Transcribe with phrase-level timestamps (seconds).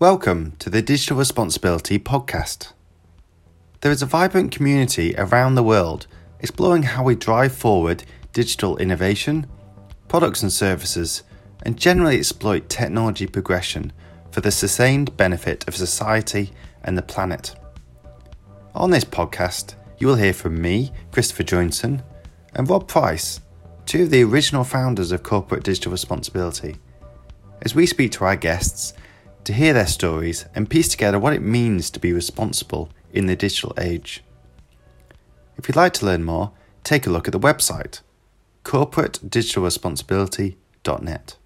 [0.00, 2.72] Welcome to the Digital Responsibility Podcast.
[3.82, 6.06] There is a vibrant community around the world
[6.38, 9.46] exploring how we drive forward digital innovation,
[10.08, 11.22] products and services,
[11.64, 13.92] and generally exploit technology progression
[14.30, 16.50] for the sustained benefit of society
[16.82, 17.54] and the planet.
[18.74, 22.02] On this podcast, you will hear from me, Christopher Joinson,
[22.54, 23.40] and Rob Price,
[23.84, 26.78] two of the original founders of Corporate Digital Responsibility,
[27.60, 28.94] as we speak to our guests
[29.44, 33.36] to hear their stories and piece together what it means to be responsible in the
[33.36, 34.22] digital age.
[35.56, 36.52] If you'd like to learn more,
[36.84, 38.00] take a look at the website
[38.64, 41.36] corporatedigitalresponsibility.net.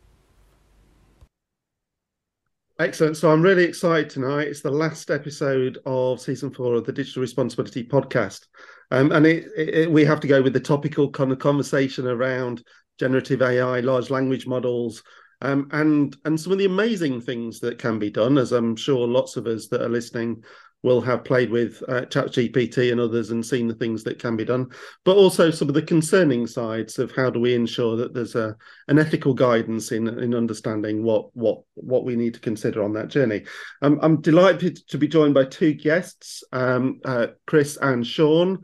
[2.80, 3.16] Excellent.
[3.16, 4.48] So I'm really excited tonight.
[4.48, 8.46] It's the last episode of season four of the Digital Responsibility podcast.
[8.90, 12.64] Um, and it, it, we have to go with the topical kind of conversation around
[12.98, 15.04] generative AI, large language models,
[15.44, 19.06] um, and and some of the amazing things that can be done, as I'm sure
[19.06, 20.42] lots of us that are listening
[20.82, 24.44] will have played with uh, ChatGPT and others and seen the things that can be
[24.44, 24.68] done,
[25.04, 28.54] but also some of the concerning sides of how do we ensure that there's a
[28.88, 33.08] an ethical guidance in in understanding what what what we need to consider on that
[33.08, 33.44] journey.
[33.82, 38.60] Um, I'm delighted to be joined by two guests, um, uh, Chris and Sean.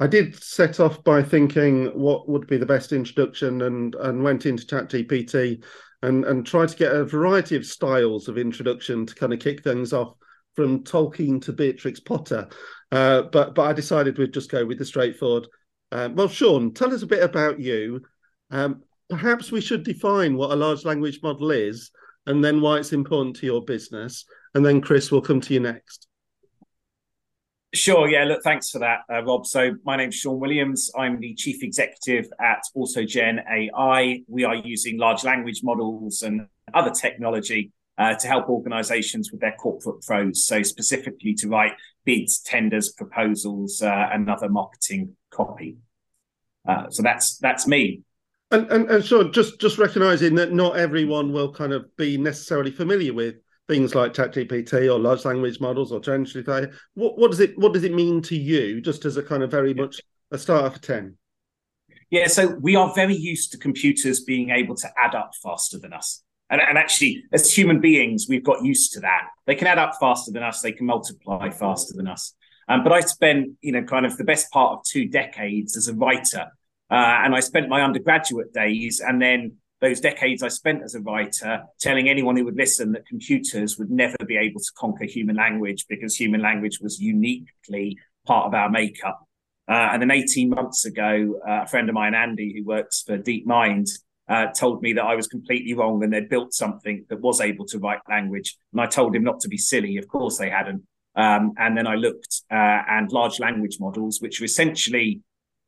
[0.00, 4.44] I did set off by thinking what would be the best introduction and and went
[4.44, 5.62] into ChatGPT
[6.04, 9.62] and and tried to get a variety of styles of introduction to kind of kick
[9.62, 10.14] things off
[10.54, 12.48] from Tolkien to Beatrix Potter.
[12.92, 15.48] Uh, but but I decided we'd just go with the straightforward.
[15.90, 18.02] Um, well, Sean, tell us a bit about you.
[18.50, 21.90] Um, perhaps we should define what a large language model is,
[22.26, 24.24] and then why it's important to your business.
[24.54, 26.06] And then Chris, will come to you next.
[27.74, 28.08] Sure.
[28.08, 28.24] Yeah.
[28.24, 29.46] Look, thanks for that, uh, Rob.
[29.46, 30.92] So my name's Sean Williams.
[30.96, 34.22] I'm the chief executive at AutoGen AI.
[34.28, 39.56] We are using large language models and other technology uh, to help organizations with their
[39.58, 40.46] corporate prose.
[40.46, 41.72] So specifically to write
[42.04, 45.76] bids, tenders, proposals, uh, and other marketing copy.
[46.68, 48.02] Uh, so that's that's me.
[48.52, 52.70] And, and and so just just recognizing that not everyone will kind of be necessarily
[52.70, 53.36] familiar with
[53.68, 56.66] things like ChatGPT or large language models or generative AI.
[56.94, 58.80] What what does it what does it mean to you?
[58.80, 61.16] Just as a kind of very much a starter for ten.
[62.10, 65.92] Yeah, so we are very used to computers being able to add up faster than
[65.92, 66.22] us.
[66.50, 69.22] And, and actually, as human beings, we've got used to that.
[69.46, 70.60] They can add up faster than us.
[70.60, 72.34] They can multiply faster than us.
[72.68, 75.88] Um, but I spent, you know, kind of the best part of two decades as
[75.88, 76.46] a writer,
[76.90, 76.94] uh,
[77.24, 81.62] and I spent my undergraduate days and then those decades I spent as a writer
[81.78, 85.84] telling anyone who would listen that computers would never be able to conquer human language
[85.88, 89.20] because human language was uniquely part of our makeup.
[89.68, 93.18] Uh, and then 18 months ago, uh, a friend of mine, Andy, who works for
[93.18, 93.90] DeepMind,
[94.26, 97.66] uh, told me that I was completely wrong and they'd built something that was able
[97.66, 98.56] to write language.
[98.72, 99.98] And I told him not to be silly.
[99.98, 100.82] Of course, they hadn't.
[101.14, 105.20] Um, and then I looked uh, and large language models, which are essentially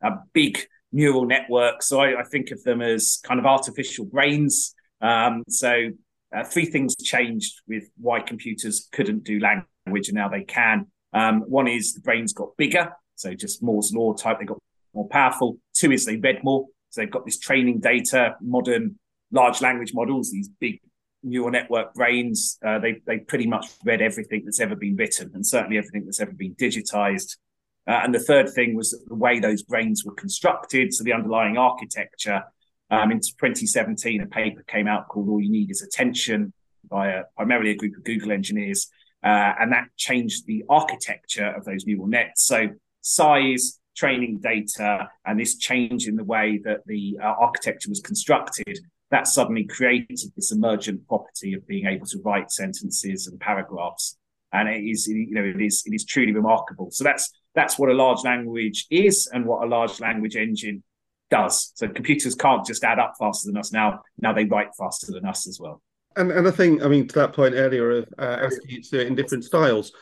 [0.03, 1.89] a big neural networks.
[1.89, 4.75] So I, I think of them as kind of artificial brains.
[5.01, 5.91] Um, so
[6.35, 10.87] uh, three things changed with why computers couldn't do language and now they can.
[11.13, 14.59] Um, one is the brains got bigger, so just Moore's law type, they got
[14.95, 15.59] more powerful.
[15.75, 18.99] Two is they read more, so they've got this training data, modern
[19.31, 20.81] large language models, these big
[21.23, 22.59] neural network brains.
[22.65, 26.21] Uh, they they pretty much read everything that's ever been written, and certainly everything that's
[26.21, 27.37] ever been digitized.
[27.89, 31.57] Uh, and the third thing was the way those brains were constructed, so the underlying
[31.57, 32.43] architecture.
[32.91, 36.53] Um, in 2017, a paper came out called "All You Need Is Attention"
[36.89, 38.89] by a, primarily a group of Google engineers,
[39.25, 42.47] uh, and that changed the architecture of those neural nets.
[42.47, 42.69] So
[43.01, 48.79] size, training data, and this change in the way that the uh, architecture was constructed,
[49.11, 54.17] that suddenly created this emergent property of being able to write sentences and paragraphs.
[54.53, 56.91] And it is, you know, it is, it is truly remarkable.
[56.91, 60.85] So that's that's what a large language is and what a large language engine
[61.31, 61.73] does.
[61.75, 64.03] So computers can't just add up faster than us now.
[64.21, 65.83] Now they write faster than us as well.
[66.15, 68.91] And and I think I mean to that point earlier of uh, asking you to
[68.91, 69.93] do it in different styles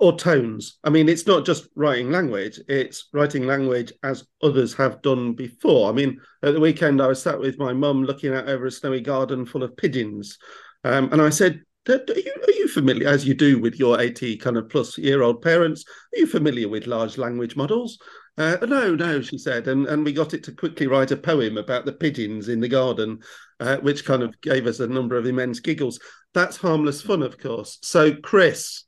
[0.00, 0.78] or tones.
[0.84, 5.88] I mean, it's not just writing language; it's writing language as others have done before.
[5.88, 8.70] I mean, at the weekend I was sat with my mum looking out over a
[8.70, 10.38] snowy garden full of pigeons,
[10.84, 14.36] um, and I said, are you, are you familiar, as you do with your 80
[14.38, 17.98] kind of plus year old parents, are you familiar with large language models?
[18.36, 19.66] Uh, no, no, she said.
[19.66, 22.68] And, and we got it to quickly write a poem about the pigeons in the
[22.68, 23.20] garden,
[23.58, 25.98] uh, which kind of gave us a number of immense giggles.
[26.34, 27.78] That's harmless fun, of course.
[27.82, 28.84] So, Chris,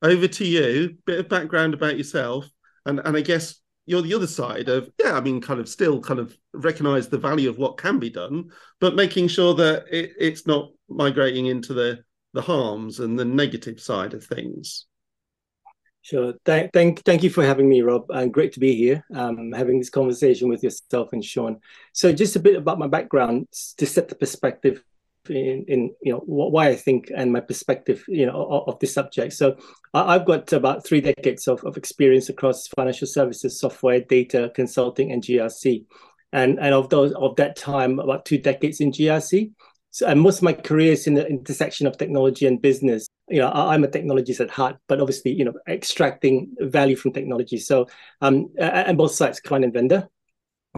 [0.00, 0.96] over to you.
[1.04, 2.48] Bit of background about yourself.
[2.86, 6.00] And, and I guess you're the other side of, yeah, I mean, kind of still
[6.00, 8.50] kind of recognize the value of what can be done,
[8.80, 12.02] but making sure that it, it's not migrating into the
[12.34, 14.86] the harms and the negative side of things.
[16.02, 16.34] Sure.
[16.44, 18.10] Thank, thank, thank you for having me, Rob.
[18.10, 21.60] And great to be here, um, having this conversation with yourself and Sean.
[21.94, 23.48] So, just a bit about my background
[23.78, 24.84] to set the perspective
[25.30, 28.92] in, in you know why I think and my perspective, you know, of, of this
[28.92, 29.32] subject.
[29.32, 29.56] So,
[29.94, 35.22] I've got about three decades of, of experience across financial services, software, data, consulting, and
[35.22, 35.86] GRC.
[36.34, 39.52] And and of those of that time, about two decades in GRC.
[39.94, 43.06] So, and most of my career is in the intersection of technology and business.
[43.28, 47.58] You know, I'm a technologist at heart, but obviously, you know, extracting value from technology.
[47.58, 47.86] So,
[48.20, 50.08] um, and both sides, client and vendor.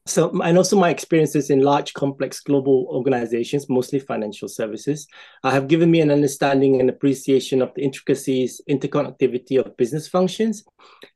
[0.05, 5.09] So, and also my experiences in large, complex global organizations, mostly financial services,
[5.43, 10.63] uh, have given me an understanding and appreciation of the intricacies, interconnectivity of business functions,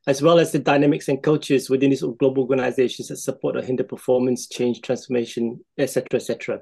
[0.07, 3.83] as well as the dynamics and cultures within these global organizations that support or hinder
[3.83, 6.61] performance, change, transformation, etc., etc.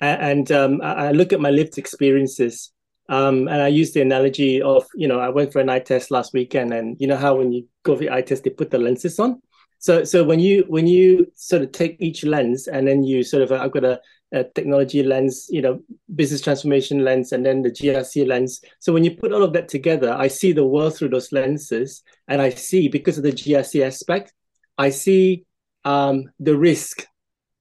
[0.00, 2.72] And um, I look at my lived experiences,
[3.10, 6.10] um, and I use the analogy of, you know, I went for an eye test
[6.10, 8.70] last weekend, and you know how when you go for the eye test, they put
[8.70, 9.42] the lenses on.
[9.78, 13.42] So, so when you when you sort of take each lens, and then you sort
[13.42, 14.00] of, I've got a,
[14.32, 15.80] a technology lens, you know,
[16.14, 18.62] business transformation lens, and then the GRC lens.
[18.78, 22.02] So when you put all of that together, I see the world through those lenses,
[22.28, 24.32] and I see because of the GRC aspect,
[24.78, 25.44] I see
[25.84, 27.06] um, the risk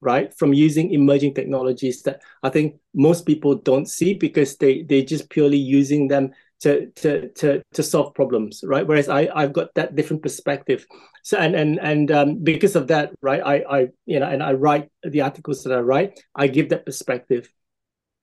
[0.01, 5.03] right from using emerging technologies that i think most people don't see because they they're
[5.03, 8.85] just purely using them to to to to solve problems right?
[8.85, 10.85] Whereas i i've got that different perspective.
[11.23, 14.53] So and and and um, because of that right i i you know and i
[14.53, 17.51] write the articles that i write i give that perspective.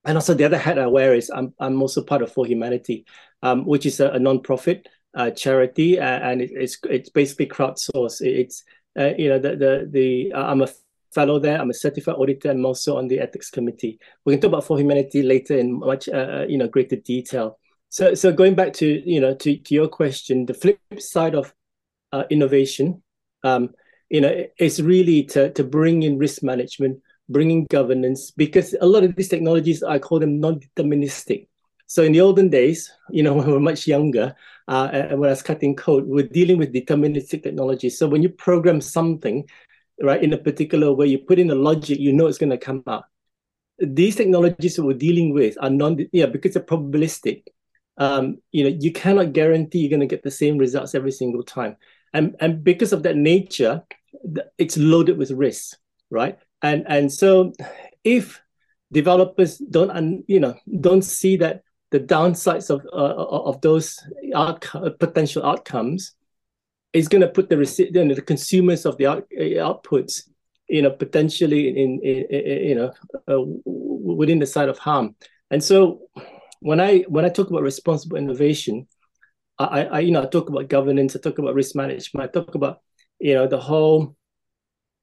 [0.05, 3.05] And also the other hat i wear is i'm i'm also part of ForHumanity
[3.41, 8.21] um, which is a, a non-profit uh, charity uh, and it, it's it's basically crowdsourced.
[8.21, 8.63] It's
[8.97, 10.67] uh, you know the the the uh, i'm a
[11.13, 11.59] fellow there.
[11.59, 13.99] I'm a certified auditor and also on the ethics committee.
[14.25, 17.59] We can talk about ForHumanity later in much uh, uh, you know greater detail.
[17.89, 21.53] So so going back to you know to, to your question, the flip side of
[22.11, 23.03] uh, innovation,
[23.43, 23.69] um,
[24.09, 26.99] you know, is really to to bring in risk management,
[27.29, 31.47] bringing governance, because a lot of these technologies I call them non-deterministic.
[31.89, 34.35] So in the olden days, you know, when we were much younger,
[34.67, 37.89] uh, and when I was cutting code, we're dealing with deterministic technology.
[37.89, 39.47] So when you program something,
[40.01, 42.57] right, in a particular way, you put in a logic, you know it's going to
[42.57, 43.05] come out.
[43.79, 47.43] These technologies that we're dealing with are non, yeah, because they're probabilistic.
[47.97, 51.43] Um, you know, you cannot guarantee you're going to get the same results every single
[51.43, 51.77] time,
[52.13, 53.83] and and because of that nature,
[54.57, 55.75] it's loaded with risks,
[56.09, 56.37] right?
[56.61, 57.53] And and so,
[58.03, 58.41] if
[58.91, 63.99] developers don't, you know, don't see that the downsides of uh, of those
[64.33, 66.13] outcome, potential outcomes,
[66.97, 70.29] is going to put the the consumers of the out, outputs
[70.67, 72.91] you know potentially in, in, in you know
[73.31, 75.15] uh, within the side of harm.
[75.51, 76.01] And so
[76.59, 78.87] when i when i talk about responsible innovation
[79.59, 82.55] I, I you know i talk about governance i talk about risk management i talk
[82.55, 82.81] about
[83.19, 84.15] you know the whole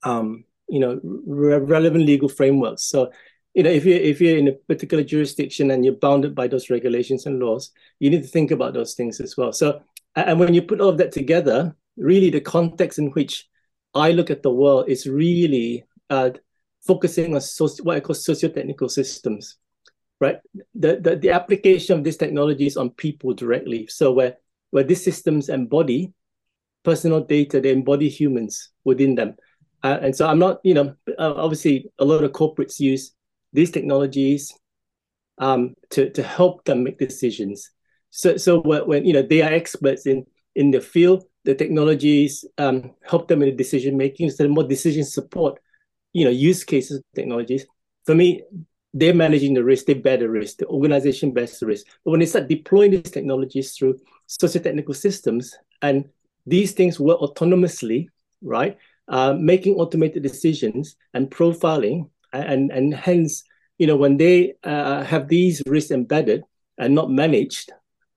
[0.02, 2.84] um you know re- relevant legal frameworks.
[2.84, 3.10] So
[3.54, 6.70] you know if you if you're in a particular jurisdiction and you're bounded by those
[6.70, 7.70] regulations and laws
[8.00, 9.52] you need to think about those things as well.
[9.52, 9.82] So
[10.16, 13.48] and when you put all of that together, really the context in which
[13.94, 16.30] I look at the world is really uh,
[16.86, 19.56] focusing on soci- what I call socio-technical systems,
[20.20, 20.38] right?
[20.74, 23.86] The, the, the application of these technologies on people directly.
[23.86, 24.36] So where,
[24.70, 26.12] where these systems embody
[26.82, 29.36] personal data, they embody humans within them.
[29.82, 33.12] Uh, and so I'm not, you know, uh, obviously a lot of corporates use
[33.52, 34.52] these technologies
[35.38, 37.70] um, to, to help them make decisions.
[38.10, 40.24] So, so when you know they are experts in
[40.54, 44.30] in the field, the technologies um, help them in the decision making.
[44.30, 45.60] So, more decision support,
[46.12, 47.66] you know, use cases technologies.
[48.06, 48.42] For me,
[48.92, 49.86] they're managing the risk.
[49.86, 50.58] They bear the risk.
[50.58, 51.86] The organization bears the risk.
[52.04, 56.08] But when they start deploying these technologies through socio-technical systems, and
[56.46, 58.08] these things work autonomously,
[58.42, 58.78] right?
[59.08, 63.44] Uh, making automated decisions and profiling, and and hence,
[63.78, 66.42] you know, when they uh, have these risks embedded
[66.78, 67.70] and not managed,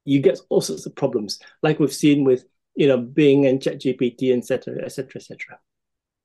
[0.05, 2.45] you get all sorts of problems, like we've seen with
[2.77, 5.59] you know Bing and ChatGPT, etc., etc., etc.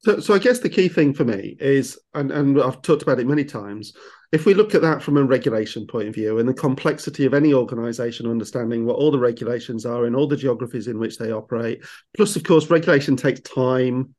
[0.05, 3.21] So, so I guess the key thing for me is, and, and I've talked about
[3.21, 3.95] it many times,
[4.33, 7.35] if we look at that from a regulation point of view and the complexity of
[7.35, 11.31] any organization understanding what all the regulations are in all the geographies in which they
[11.31, 14.15] operate, plus, of course, regulation takes time.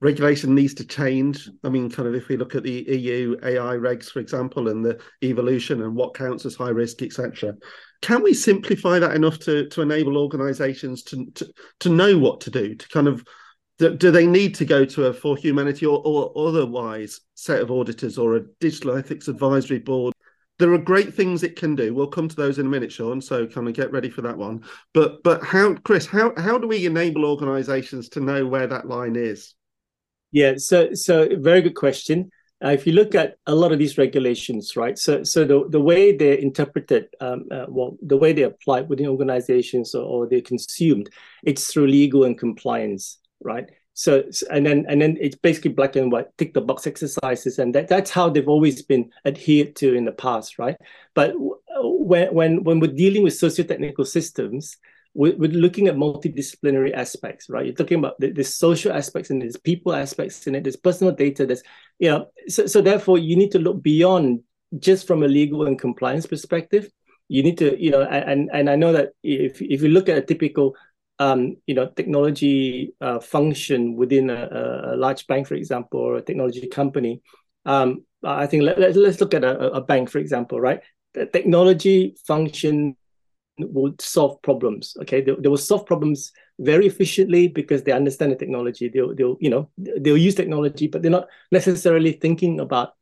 [0.00, 1.48] Regulation needs to change.
[1.64, 4.84] I mean, kind of if we look at the EU AI regs, for example, and
[4.84, 7.54] the evolution and what counts as high risk, etc
[8.00, 12.50] can we simplify that enough to to enable organizations to to, to know what to
[12.50, 13.24] do to kind of
[13.78, 18.18] do, do they need to go to a ForHumanity or, or otherwise set of auditors
[18.18, 20.14] or a digital ethics advisory board
[20.58, 21.94] there are great things it can do.
[21.94, 23.20] We'll come to those in a minute, Sean.
[23.20, 24.64] So kind of get ready for that one.
[24.92, 26.04] But but how, Chris?
[26.04, 29.54] How how do we enable organisations to know where that line is?
[30.30, 30.54] Yeah.
[30.56, 32.30] So so very good question.
[32.64, 34.98] Uh, if you look at a lot of these regulations, right?
[34.98, 39.06] So, so the, the way they're interpreted, um, uh, well, the way they apply within
[39.06, 41.08] organizations or, or, they're consumed,
[41.44, 43.70] it's through legal and compliance, right?
[43.94, 47.74] So, and then and then it's basically black and white, tick the box exercises, and
[47.74, 50.76] that, that's how they've always been adhered to in the past, right?
[51.14, 54.76] But when when when we're dealing with socio-technical systems,
[55.14, 57.66] we're, we're looking at multidisciplinary aspects, right?
[57.66, 61.46] You're talking about the, social aspects and there's people aspects in it, there's personal data,
[61.46, 61.62] there's,
[61.98, 64.40] you know, so, so therefore you need to look beyond
[64.78, 66.90] just from a legal and compliance perspective.
[67.28, 70.16] You need to, you know, and and I know that if if you look at
[70.16, 70.74] a typical
[71.18, 76.22] um, you know, technology uh, function within a, a, large bank, for example, or a
[76.22, 77.22] technology company.
[77.66, 80.80] Um, I think let, let, us look at a, a bank, for example, right?
[81.14, 82.96] The technology function
[83.58, 84.96] will solve problems.
[85.02, 88.88] Okay, they, they will solve problems very efficiently because they understand the technology.
[88.88, 92.94] They'll, they'll, you know, they'll use technology, but they're not necessarily thinking about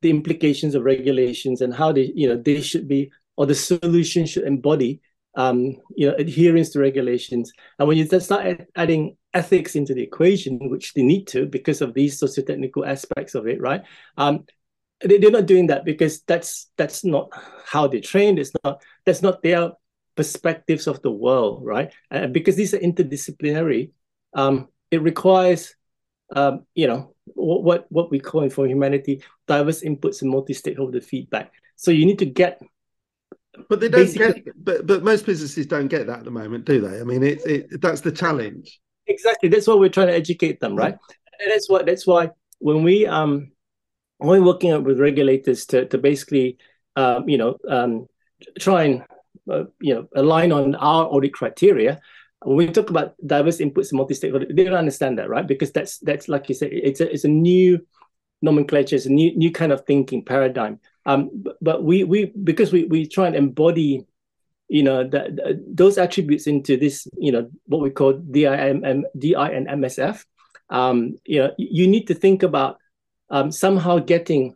[0.00, 4.26] the implications of regulations and how they, you know, they should be or the solution
[4.26, 5.00] should embody,
[5.36, 7.52] um, you know, adherence to regulations.
[7.78, 11.94] And when you start adding ethics into the equation, which they need to because of
[11.94, 13.82] these socio-technical aspects of it, right?
[14.16, 14.44] Um,
[15.00, 17.30] they, they're not doing that because that's that's not
[17.66, 18.38] how they trained.
[18.38, 19.72] It's not that's not their
[20.16, 21.92] perspectives of the world, right?
[22.10, 23.90] And because these are interdisciplinary,
[24.34, 25.74] um, it requires,
[26.34, 31.52] um, you know, what what we call in ForHumanity diverse inputs and multi-stakeholder feedback.
[31.76, 32.60] So you need to get.
[33.68, 34.44] But they don't get.
[34.56, 37.00] But but most businesses don't get that at the moment, do they?
[37.00, 38.80] I mean, it, it that's the challenge.
[39.06, 39.48] Exactly.
[39.48, 40.96] That's why we're trying to educate them, right?
[41.40, 43.52] And that's what that's why when we um
[44.18, 46.58] when we're working with regulators to to basically
[46.96, 48.06] um, you know um,
[48.58, 49.04] try and
[49.50, 52.00] uh, you know align on our audit criteria.
[52.44, 55.46] When we talk about diverse inputs and multi-stakeholder they don't understand that right?
[55.46, 57.86] Because that's that's like you said it's a, it's a new
[58.40, 60.80] nomenclature it's a new new kind of thinking paradigm.
[61.06, 64.06] Um but, but we we because we we try and embody
[64.68, 69.68] you know that those attributes into this you know what we call DIM, DI and
[69.68, 70.24] MSF
[70.70, 72.78] um you know you need to think about
[73.28, 74.54] um, somehow getting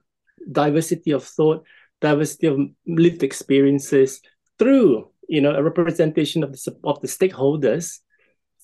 [0.51, 1.65] diversity of thought
[2.01, 4.21] diversity of lived experiences
[4.59, 8.01] through you know a representation of the of the stakeholders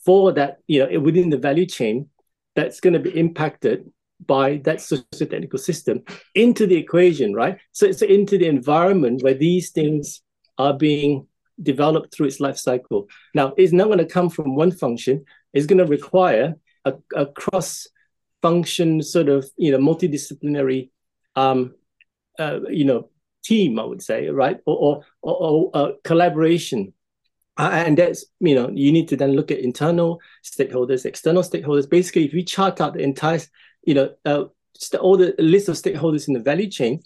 [0.04, 2.08] for that you know within the value chain
[2.54, 3.90] that's going to be impacted
[4.26, 6.02] by that socio-technical system
[6.34, 7.58] into the equation right?
[7.72, 10.22] So it's into the environment where these things
[10.58, 11.26] are being
[11.62, 13.08] developed through its life cycle.
[13.34, 15.24] Now it's not going to come from one function.
[15.52, 17.86] It's going to require a, a cross
[18.40, 20.90] function sort of you know multidisciplinary
[21.36, 21.74] um
[22.40, 23.08] uh, you know
[23.42, 24.58] team, I would say, right?
[24.66, 26.92] Or or, or, or uh, collaboration.
[27.58, 31.88] Uh, and that's you know you need to then look at internal stakeholders, external stakeholders.
[31.88, 33.40] Basically, if we chart out the entire
[33.84, 34.44] you know uh,
[35.00, 37.02] all the list of stakeholders in the value chain,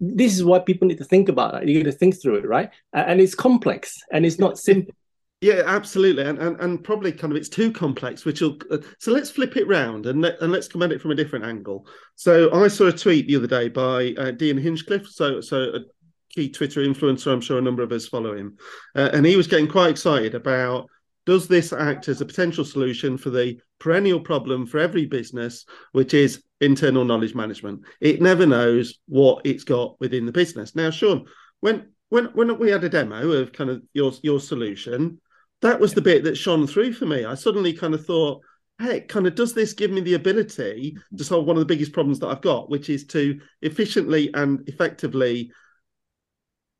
[0.00, 1.54] this is what people need to think about.
[1.54, 1.68] Right?
[1.68, 2.70] You got to think through it, right?
[2.92, 4.94] and it's complex and it's not simple.
[5.40, 8.26] Yeah, absolutely, and, and and probably kind of it's too complex.
[8.26, 11.00] Which will uh, so let's flip it round and let, and let's come at it
[11.00, 11.86] from a different angle.
[12.14, 15.80] So I saw a tweet the other day by uh, Dion Hinchcliffe, so so a
[16.28, 17.32] key Twitter influencer.
[17.32, 18.58] I'm sure a number of us follow him,
[18.94, 20.88] uh, and he was getting quite excited about
[21.24, 26.12] does this act as a potential solution for the perennial problem for every business, which
[26.12, 27.80] is internal knowledge management.
[28.00, 30.74] It never knows what it's got within the business.
[30.74, 31.24] Now, Sean,
[31.60, 35.18] when when when we had a demo of kind of your your solution
[35.62, 37.24] that was the bit that shone through for me.
[37.24, 38.42] I suddenly kind of thought,
[38.78, 41.18] hey, kind of does this give me the ability mm.
[41.18, 44.66] to solve one of the biggest problems that I've got, which is to efficiently and
[44.68, 45.52] effectively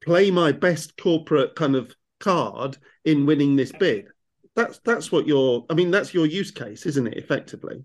[0.02, 4.06] play my best corporate kind of card in winning this bid.
[4.56, 7.84] That's that's what your I mean, that's your use case, isn't it, effectively?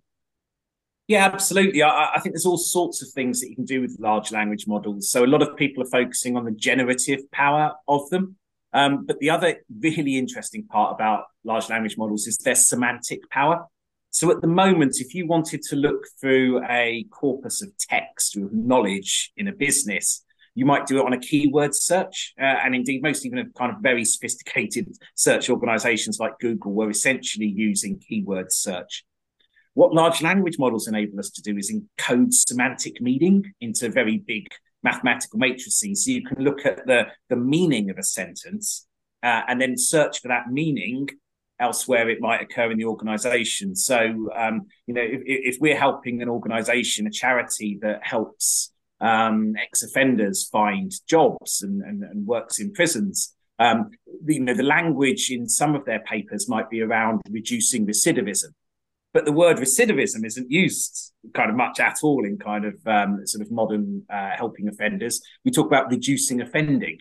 [1.07, 1.83] Yeah, absolutely.
[1.83, 4.65] I, I, think there's all sorts of things that you can do with large language
[4.67, 5.11] models.
[5.11, 8.37] So a lot of people are focusing on the generative power of them.
[8.75, 13.65] Um, but the other really interesting part about large language models is their semantic power.
[14.11, 18.51] So at the moment, if you wanted to look through a corpus of text of
[18.51, 22.33] knowledge in a business, you might do it on a keyword search.
[22.37, 27.47] Uh, and indeed, most even kind of very sophisticated search organizations like Google were essentially
[27.47, 29.05] using keyword search.
[29.73, 34.47] What large language models enable us to do is encode semantic meaning into very big
[34.85, 36.05] mathematical matrices.
[36.05, 38.87] So you can look at the, the meaning of a sentence
[39.23, 41.09] uh, and then search for that meaning
[41.59, 43.75] elsewhere it might occur in the organization.
[43.75, 49.55] So, um, you know, if, if, we're helping an organization, a charity that helps um,
[49.61, 53.33] ex-offenders find jobs and, and, and works in prisons.
[53.57, 53.89] Um,
[54.27, 58.51] you know, the language in some of their papers might be around reducing recidivism,
[59.15, 63.25] but the word recidivism isn't used kind of much at all in kind of um,
[63.25, 65.21] sort of modern uh, helping offenders.
[65.45, 66.97] We talk about reducing offending,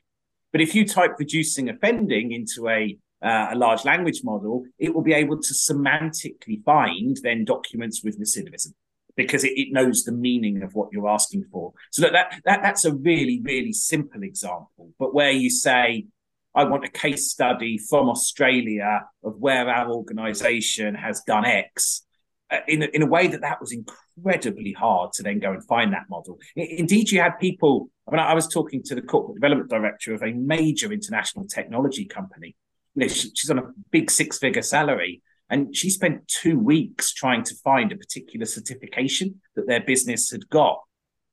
[0.53, 5.03] but if you type reducing offending into a uh, a large language model, it will
[5.03, 8.75] be able to semantically find then documents with recidivism
[9.17, 11.73] because it, it, knows the meaning of what you're asking for.
[11.91, 14.93] So that, that, that that's a really, really simple example.
[14.99, 16.07] But where you say,
[16.55, 22.04] I want a case study from Australia of where our organization has done X,
[22.69, 25.93] in, a, in a way that that was incredibly hard to then go and find
[25.93, 26.39] that model.
[26.57, 30.23] Indeed, you had people, I mean, I was talking to the corporate development director of
[30.23, 32.57] a major international technology company.
[32.95, 37.13] You know, she, she's on a big six figure salary and she spent two weeks
[37.13, 40.81] trying to find a particular certification that their business had got.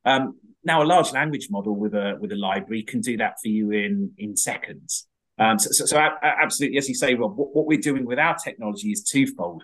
[0.05, 3.47] Um, now, a large language model with a with a library can do that for
[3.47, 5.07] you in in seconds.
[5.39, 8.35] Um, so, so, so, absolutely, as you say, Rob, what, what, we're doing with our
[8.35, 9.63] technology is twofold.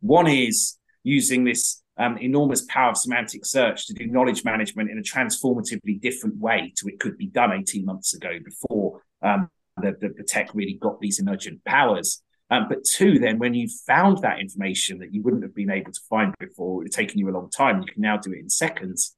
[0.00, 4.98] One is using this um, enormous power of semantic search to do knowledge management in
[4.98, 9.96] a transformatively different way to it could be done 18 months ago before um, the,
[10.00, 12.22] the, the, tech really got these emergent powers.
[12.50, 15.92] Um, but two, then when you've found that information that you wouldn't have been able
[15.92, 18.48] to find before, it's taken you a long time, you can now do it in
[18.48, 19.16] seconds.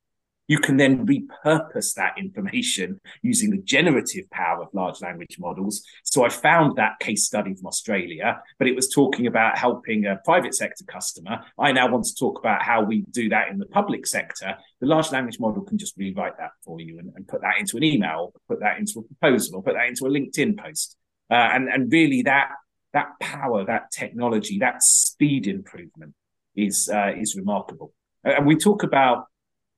[0.50, 5.84] You can then repurpose that information using the generative power of large language models.
[6.02, 10.16] So I found that case study from Australia, but it was talking about helping a
[10.24, 11.38] private sector customer.
[11.56, 14.56] I now want to talk about how we do that in the public sector.
[14.80, 17.76] The large language model can just rewrite that for you and, and put that into
[17.76, 20.96] an email, put that into a proposal, or put that into a LinkedIn post.
[21.30, 22.48] Uh, and, and really that
[22.92, 26.12] that power, that technology, that speed improvement
[26.56, 27.92] is uh, is remarkable.
[28.24, 29.26] And we talk about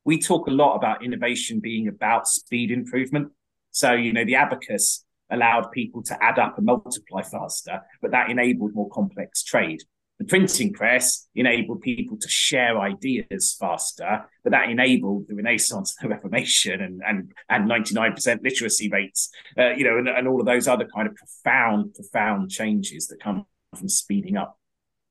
[0.05, 3.33] we talk a lot about innovation being about speed improvement.
[3.71, 8.31] So you know the abacus allowed people to add up and multiply faster, but that
[8.31, 9.81] enabled more complex trade.
[10.19, 16.09] The printing press enabled people to share ideas faster, but that enabled the Renaissance, the
[16.09, 20.41] Reformation, and and and ninety nine percent literacy rates, uh, you know, and, and all
[20.41, 24.59] of those other kind of profound, profound changes that come from speeding up.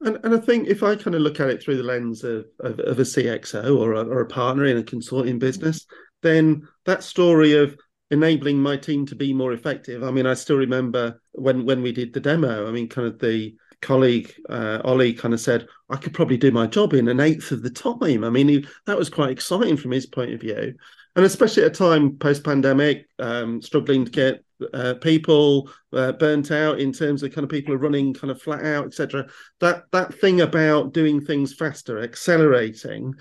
[0.01, 2.45] And, and I think if I kind of look at it through the lens of,
[2.59, 5.85] of, of a CXO or a, or a partner in a consulting business,
[6.21, 7.77] then that story of
[8.09, 10.03] enabling my team to be more effective.
[10.03, 12.67] I mean, I still remember when when we did the demo.
[12.67, 16.51] I mean, kind of the colleague uh, Ollie kind of said, I could probably do
[16.51, 18.23] my job in an eighth of the time.
[18.23, 20.75] I mean, he, that was quite exciting from his point of view.
[21.15, 26.51] And especially at a time post pandemic, um, struggling to get uh, people uh, burnt
[26.51, 29.27] out in terms of kind of people are running kind of flat out, etc.
[29.59, 33.13] That that thing about doing things faster, accelerating,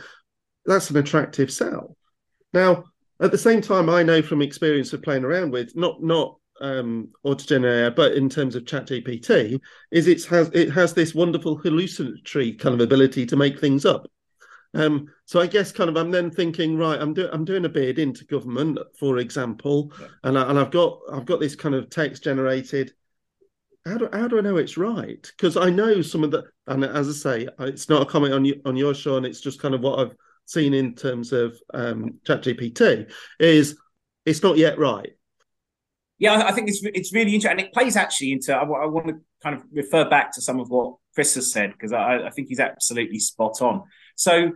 [0.65, 1.97] that's an attractive sell.
[2.53, 2.85] Now,
[3.21, 7.09] at the same time, I know from experience of playing around with not not um,
[7.25, 12.75] AutoGen but in terms of ChatGPT, is it has it has this wonderful hallucinatory kind
[12.75, 14.07] of ability to make things up.
[14.73, 17.69] Um, so I guess kind of I'm then thinking, right, I'm doing I'm doing a
[17.69, 20.07] bid into government, for example, yeah.
[20.25, 22.93] and I, and I've got I've got this kind of text generated.
[23.85, 25.31] How do how do I know it's right?
[25.37, 28.45] Because I know some of the and as I say, it's not a comment on
[28.45, 31.57] you on your show, and it's just kind of what I've seen in terms of
[31.75, 33.77] um, ChatGPT is
[34.25, 35.11] it's not yet right
[36.21, 38.55] yeah, I think it's it's really interesting, and it plays actually into.
[38.55, 41.73] I, I want to kind of refer back to some of what Chris has said
[41.73, 43.85] because I, I think he's absolutely spot on.
[44.17, 44.53] So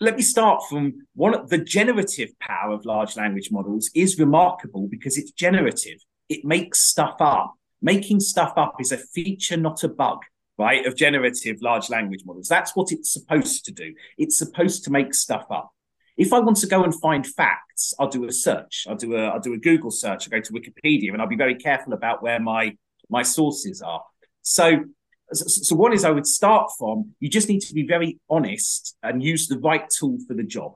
[0.00, 4.88] let me start from one of the generative power of large language models is remarkable
[4.88, 5.98] because it's generative.
[6.28, 7.54] It makes stuff up.
[7.82, 10.18] Making stuff up is a feature, not a bug,
[10.58, 10.86] right?
[10.86, 12.48] Of generative large language models.
[12.48, 13.94] That's what it's supposed to do.
[14.16, 15.70] It's supposed to make stuff up.
[16.16, 18.86] If I want to go and find facts, I'll do a search.
[18.88, 20.26] I'll do a I'll do a Google search.
[20.26, 22.76] I'll go to Wikipedia, and I'll be very careful about where my
[23.08, 24.02] my sources are.
[24.42, 24.84] So,
[25.32, 27.14] so one is I would start from.
[27.20, 30.74] You just need to be very honest and use the right tool for the job.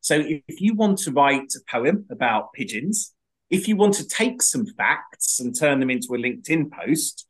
[0.00, 3.14] So, if you want to write a poem about pigeons,
[3.50, 7.26] if you want to take some facts and turn them into a LinkedIn post,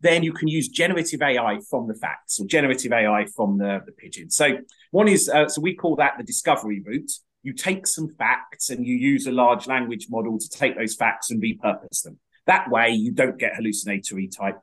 [0.00, 3.92] then you can use generative AI from the facts or generative AI from the, the
[3.92, 4.30] pigeon.
[4.30, 4.58] So
[4.90, 7.10] one is, uh, so we call that the discovery route.
[7.42, 11.30] You take some facts and you use a large language model to take those facts
[11.30, 12.18] and repurpose them.
[12.46, 14.60] That way you don't get hallucinatory type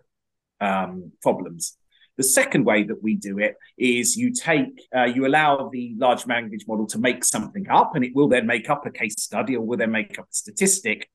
[0.61, 1.77] um, problems.
[2.17, 6.25] The second way that we do it is you take, uh, you allow the large
[6.27, 9.55] language model to make something up and it will then make up a case study
[9.55, 11.09] or will then make up a statistic.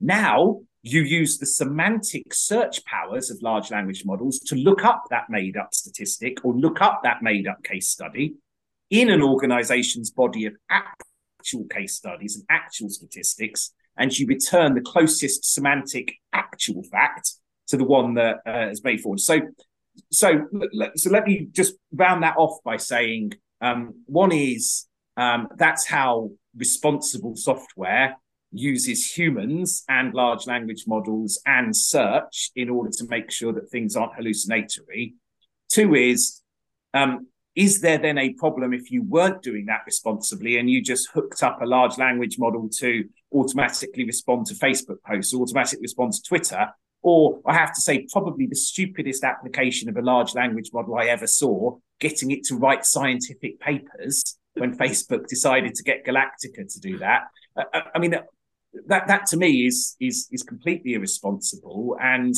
[0.00, 5.30] Now you use the semantic search powers of large language models to look up that
[5.30, 8.34] made up statistic or look up that made up case study
[8.90, 14.82] in an organization's body of actual case studies and actual statistics, and you return the
[14.82, 17.34] closest semantic actual fact
[17.68, 19.20] to the one that uh, is made forward.
[19.20, 19.40] So,
[20.10, 20.46] so,
[20.96, 26.30] so let me just round that off by saying um, one is um, that's how
[26.56, 28.16] responsible software
[28.52, 33.96] uses humans and large language models and search in order to make sure that things
[33.96, 35.14] aren't hallucinatory.
[35.70, 36.42] Two is,
[36.92, 41.08] um, is there then a problem if you weren't doing that responsibly and you just
[41.12, 46.22] hooked up a large language model to automatically respond to Facebook posts, automatically respond to
[46.22, 46.68] Twitter?
[47.02, 51.06] Or I have to say, probably the stupidest application of a large language model I
[51.06, 56.80] ever saw, getting it to write scientific papers when Facebook decided to get Galactica to
[56.80, 57.22] do that.
[57.56, 58.22] I, I mean, uh,
[58.86, 62.34] that that to me is is is completely irresponsible and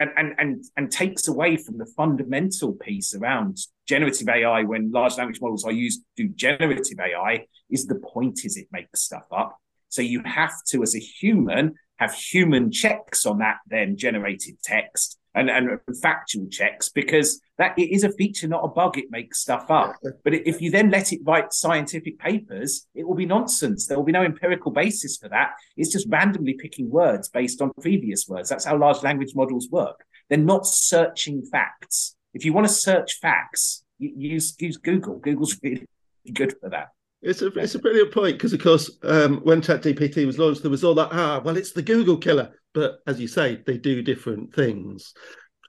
[0.00, 5.16] and and and and takes away from the fundamental piece around generative AI when large
[5.16, 9.26] language models are used to do generative AI is the point is it makes stuff
[9.32, 9.58] up.
[9.88, 15.18] So you have to, as a human, have human checks on that then generated text
[15.34, 18.98] and, and factual checks because that it is a feature, not a bug.
[18.98, 19.96] It makes stuff up.
[20.22, 23.86] But if you then let it write scientific papers, it will be nonsense.
[23.86, 25.52] There will be no empirical basis for that.
[25.76, 28.48] It's just randomly picking words based on previous words.
[28.48, 30.04] That's how large language models work.
[30.28, 32.16] They're not searching facts.
[32.32, 35.18] If you want to search facts, use use Google.
[35.18, 35.86] Google's really
[36.32, 36.88] good for that.
[37.24, 40.70] It's a it's a brilliant point because of course um, when ChatGPT was launched, there
[40.70, 44.02] was all that ah well it's the Google killer, but as you say, they do
[44.02, 45.14] different things.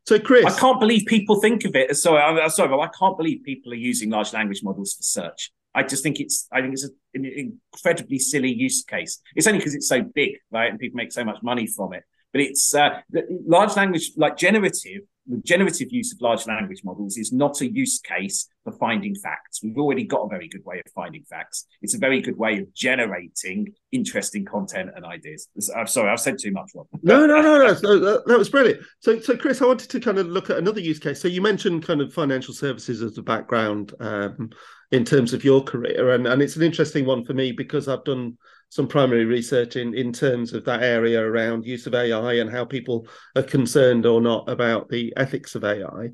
[0.05, 1.95] So Chris, I can't believe people think of it.
[1.95, 5.51] Sorry, I'm sorry, but I can't believe people are using large language models for search.
[5.73, 7.25] I just think it's I think it's an
[7.73, 9.19] incredibly silly use case.
[9.35, 12.03] It's only because it's so big, right, and people make so much money from it.
[12.31, 13.01] But it's uh,
[13.47, 17.99] large language, like generative, the generative use of large language models is not a use
[17.99, 19.61] case for finding facts.
[19.63, 21.65] We've already got a very good way of finding facts.
[21.81, 25.47] It's a very good way of generating interesting content and ideas.
[25.75, 26.87] I'm sorry, I've said too much, Rob.
[27.01, 27.77] No, no, no, no.
[27.81, 28.81] no that, was brilliant.
[28.99, 31.21] So, so Chris, I wanted to kind of look at another use case.
[31.21, 34.51] So you mentioned kind of financial services as a background um,
[34.91, 38.03] in terms of your career, and and it's an interesting one for me because I've
[38.03, 38.37] done
[38.69, 42.65] some primary research in, in terms of that area around use of AI and how
[42.65, 46.09] people are concerned or not about the ethics of AI.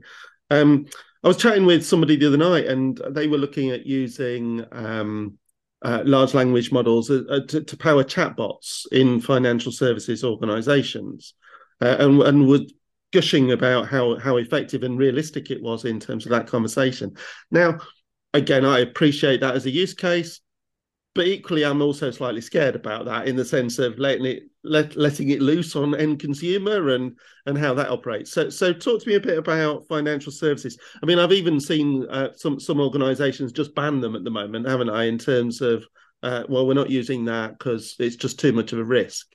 [0.49, 0.85] Um,
[1.23, 5.37] I was chatting with somebody the other night, and they were looking at using um,
[5.81, 11.33] uh, large language models uh, uh to, to, power chatbots in financial services organisations,
[11.81, 12.61] uh, and and were
[13.13, 17.15] gushing about how how effective and realistic it was in terms of that conversation.
[17.51, 17.79] Now,
[18.33, 20.41] again, I appreciate that as a use case
[21.13, 24.95] but equally, I'm also slightly scared about that in the sense of letting it let,
[24.95, 28.31] letting it loose on end consumer and and how that operates.
[28.31, 30.77] So, so talk to me a bit about financial services.
[31.01, 34.67] I mean, I've even seen uh, some some organisations just ban them at the moment,
[34.67, 35.05] haven't I?
[35.05, 35.83] In terms of
[36.23, 39.27] uh, well, we're not using that because it's just too much of a risk.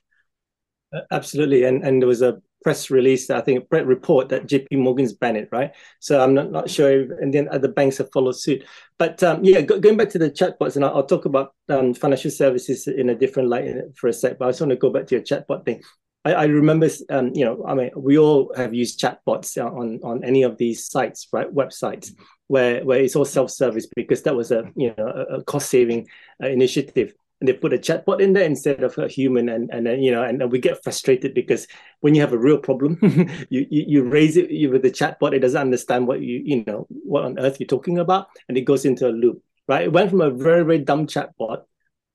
[1.11, 5.37] Absolutely, and and there was a press release, I think, report that JP Morgan's banned
[5.37, 5.71] it, right?
[5.99, 8.65] So I'm not, not sure if, and then other banks have followed suit.
[8.97, 11.93] But um, yeah, go, going back to the chatbots, and I'll, I'll talk about um,
[11.93, 14.89] financial services in a different light for a sec, but I just want to go
[14.89, 15.81] back to your chatbot thing.
[16.25, 20.23] I, I remember, um, you know, I mean, we all have used chatbots on, on
[20.23, 21.53] any of these sites, right?
[21.53, 22.11] Websites
[22.47, 26.07] where, where it's all self-service because that was a, you know, a, a cost-saving
[26.43, 30.03] uh, initiative and they put a chatbot in there instead of a human and and
[30.03, 31.67] you know and, and we get frustrated because
[32.01, 32.97] when you have a real problem
[33.49, 36.87] you, you, you raise it with the chatbot it doesn't understand what you you know
[36.89, 39.83] what on earth you're talking about and it goes into a loop right?
[39.83, 41.63] It went from a very very dumb chatbot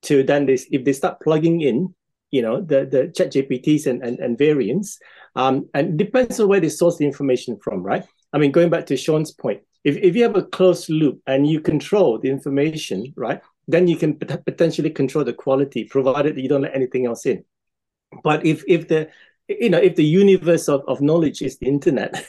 [0.02, 1.94] to then this if they start plugging in
[2.30, 4.98] you know the the chat gpts and, and, and variants
[5.36, 8.04] um and depends on where they source the information from right?
[8.32, 11.46] I mean going back to sean's point if, if you have a closed loop and
[11.46, 16.48] you control the information right then you can potentially control the quality, provided that you
[16.48, 17.44] don't let anything else in.
[18.22, 19.08] But if if the
[19.48, 22.26] you know if the universe of, of knowledge is the internet,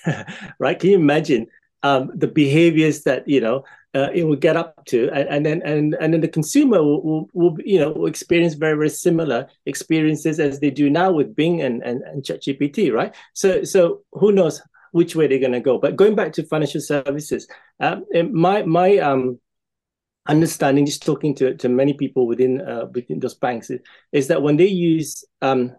[0.60, 0.80] right?
[0.80, 1.48] Can you imagine
[1.84, 5.62] um, the behaviors that you know uh, it will get up to, and, and then
[5.64, 9.48] and and then the consumer will, will, will you know will experience very very similar
[9.66, 13.14] experiences as they do now with Bing and and, and ChatGPT, right?
[13.34, 15.80] So so who knows which way they're going to go?
[15.80, 17.48] But going back to financial services,
[17.80, 19.40] um, my my um
[20.28, 23.80] understanding, just talking to, to many people within uh, within those banks, is,
[24.12, 25.76] is that when they use um,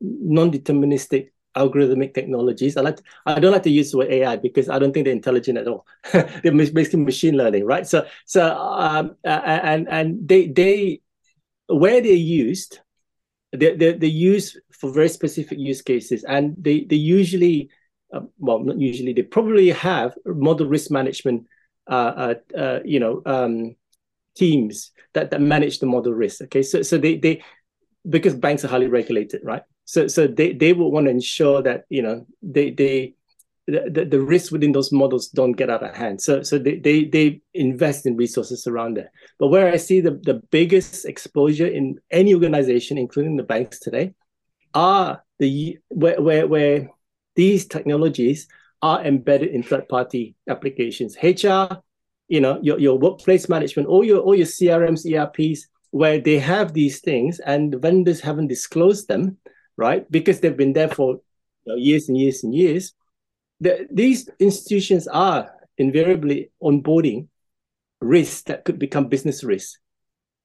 [0.00, 4.68] non-deterministic algorithmic technologies, I like to, I don't like to use the word AI because
[4.68, 5.86] I don't think they're intelligent at all.
[6.12, 7.86] they're basically machine learning, right?
[7.86, 11.00] So so um, and and they they
[11.68, 12.80] where they're used,
[13.52, 17.70] they're, they're, they're used for very specific use cases, and they they usually.
[18.14, 19.14] Uh, well, not usually.
[19.14, 21.46] They probably have model risk management
[21.88, 23.76] uh, uh, uh, you know, um,
[24.36, 26.42] teams that, that manage the model risk.
[26.42, 27.42] Okay, so so they they
[28.08, 29.62] because banks are highly regulated, right?
[29.84, 33.14] So so they they will want to ensure that you know they they
[33.66, 36.20] the, the, risks within those models don't get out of hand.
[36.20, 39.10] So so they, they they invest in resources around there.
[39.38, 44.14] But where I see the, the biggest exposure in any organization, including the banks today,
[44.74, 46.88] are the where where, where
[47.36, 48.48] these technologies
[48.82, 51.16] are embedded in third-party applications.
[51.22, 51.80] HR,
[52.28, 56.72] you know, your, your workplace management, all your all your CRMs, ERPs, where they have
[56.72, 59.36] these things and the vendors haven't disclosed them,
[59.76, 60.10] right?
[60.10, 61.20] Because they've been there for
[61.64, 62.94] you know, years and years and years.
[63.60, 67.28] The, these institutions are invariably onboarding
[68.00, 69.78] risks that could become business risks,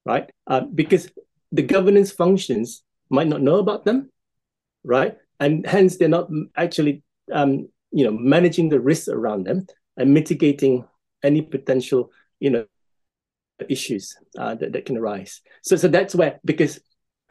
[0.04, 0.30] right?
[0.46, 1.10] Uh, because
[1.50, 4.10] the governance functions might not know about them,
[4.84, 5.16] right?
[5.40, 10.86] And hence they're not actually, um, you know, managing the risks around them and mitigating
[11.22, 12.66] any potential, you know,
[13.68, 15.40] issues uh, that, that can arise.
[15.62, 16.80] So, so that's where because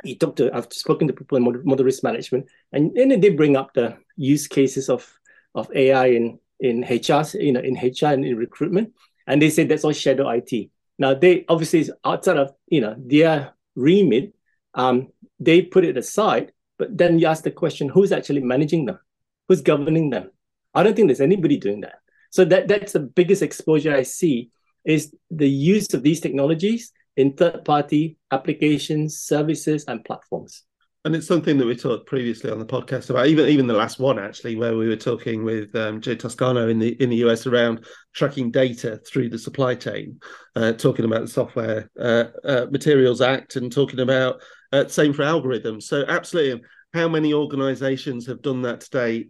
[0.04, 3.56] you talk to I've spoken to people in model, risk management, and then they bring
[3.56, 5.12] up the use cases of
[5.56, 8.94] of AI in in HR, you know, in HR and in recruitment,
[9.26, 10.70] and they say that's all shadow IT.
[11.00, 14.34] Now they obviously is outside of you know their remit.
[14.74, 19.00] Um, they put it aside, but then you ask the question: Who's actually managing them?
[19.48, 20.32] Who's governing them?
[20.78, 22.00] I don't think there's anybody doing that.
[22.30, 24.52] So that that's the biggest exposure I see
[24.86, 30.64] is the use of these technologies in third-party applications, services, and platforms.
[31.04, 33.98] And it's something that we talked previously on the podcast about, even even the last
[33.98, 37.48] one actually, where we were talking with um, Joe Toscano in the in the US
[37.48, 40.20] around tracking data through the supply chain,
[40.56, 44.42] uh, talking about the Software uh, uh, Materials Act, and talking about
[44.74, 45.84] uh, same for algorithms.
[45.84, 46.62] So absolutely,
[46.94, 49.30] how many organisations have done that today?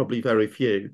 [0.00, 0.92] Probably very few.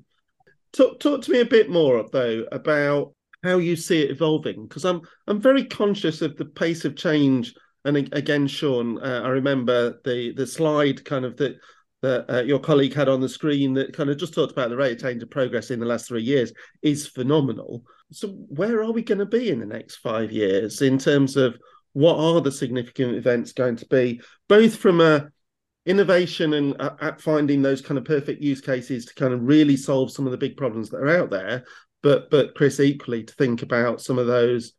[0.73, 4.83] Talk talk to me a bit more though about how you see it evolving because
[4.83, 7.55] I'm I'm very conscious of the pace of change.
[7.85, 11.55] And again, Sean, uh, I remember the the slide kind of that
[12.01, 14.75] that uh, your colleague had on the screen that kind of just talked about the
[14.75, 17.83] rate of change of progress in the last three years is phenomenal.
[18.11, 21.57] So where are we going to be in the next five years in terms of
[21.93, 25.29] what are the significant events going to be, both from a
[25.87, 29.77] innovation and uh, at finding those kind of perfect use cases to kind of really
[29.77, 31.63] solve some of the big problems that are out there,
[32.03, 34.73] but but Chris equally to think about some of those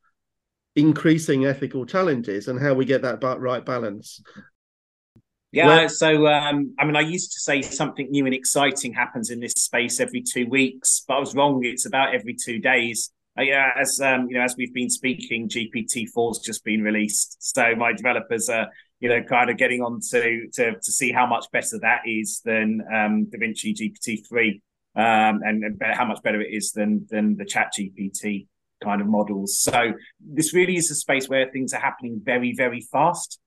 [0.76, 4.22] increasing ethical challenges and how we get that right balance.
[5.50, 5.88] Yeah, Where...
[5.88, 9.54] so um, I mean, I used to say something new and exciting happens in this
[9.54, 11.64] space every two weeks, but I was wrong.
[11.64, 13.10] It's about every two days.
[13.38, 16.82] Uh, yeah, as um, you know, as we've been speaking, GPT four has just been
[16.82, 18.68] released, so my developers are
[19.00, 22.40] you know kind of getting on to to, to see how much better that is
[22.44, 24.62] than um, DaVinci GPT three
[24.96, 28.46] um, and, and how much better it is than than the Chat GPT
[28.82, 29.58] kind of models.
[29.58, 33.38] So this really is a space where things are happening very very fast.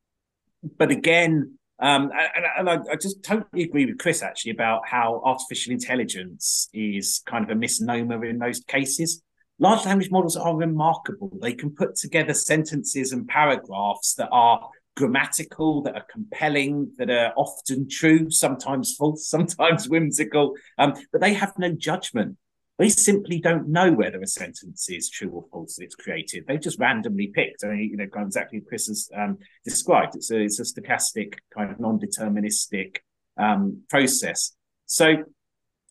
[0.77, 5.19] But again, um, and, and I, I, just totally agree with Chris actually about how
[5.25, 9.23] artificial intelligence is kind of a misnomer in most cases.
[9.57, 11.31] Large language models are remarkable.
[11.41, 17.33] They can put together sentences and paragraphs that are grammatical, that are compelling, that are
[17.35, 22.37] often true, sometimes false, sometimes whimsical, um, but they have no judgment.
[22.77, 26.45] They simply don't know whether a sentence is true or false that it's created.
[26.47, 27.63] They've just randomly picked.
[27.63, 30.15] I mean, you know, exactly Chris has um, described.
[30.15, 32.97] It's a, it's a stochastic kind of non-deterministic
[33.37, 34.53] um, process.
[34.87, 35.25] So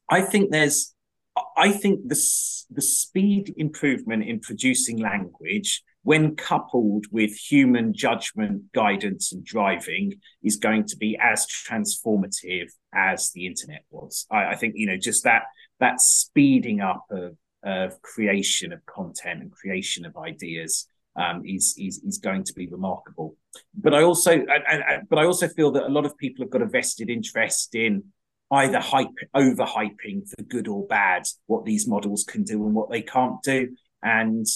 [0.08, 0.92] I think there's,
[1.56, 2.20] I think the,
[2.70, 10.56] the speed improvement in producing language when coupled with human judgment, guidance, and driving, is
[10.56, 14.26] going to be as transformative as the internet was.
[14.30, 15.42] I, I think you know just that
[15.78, 20.86] that speeding up of of creation of content and creation of ideas
[21.16, 23.36] um, is, is is going to be remarkable.
[23.74, 24.44] But I also,
[25.08, 28.04] but I also feel that a lot of people have got a vested interest in
[28.52, 33.02] either hype, overhyping for good or bad what these models can do and what they
[33.02, 34.46] can't do, and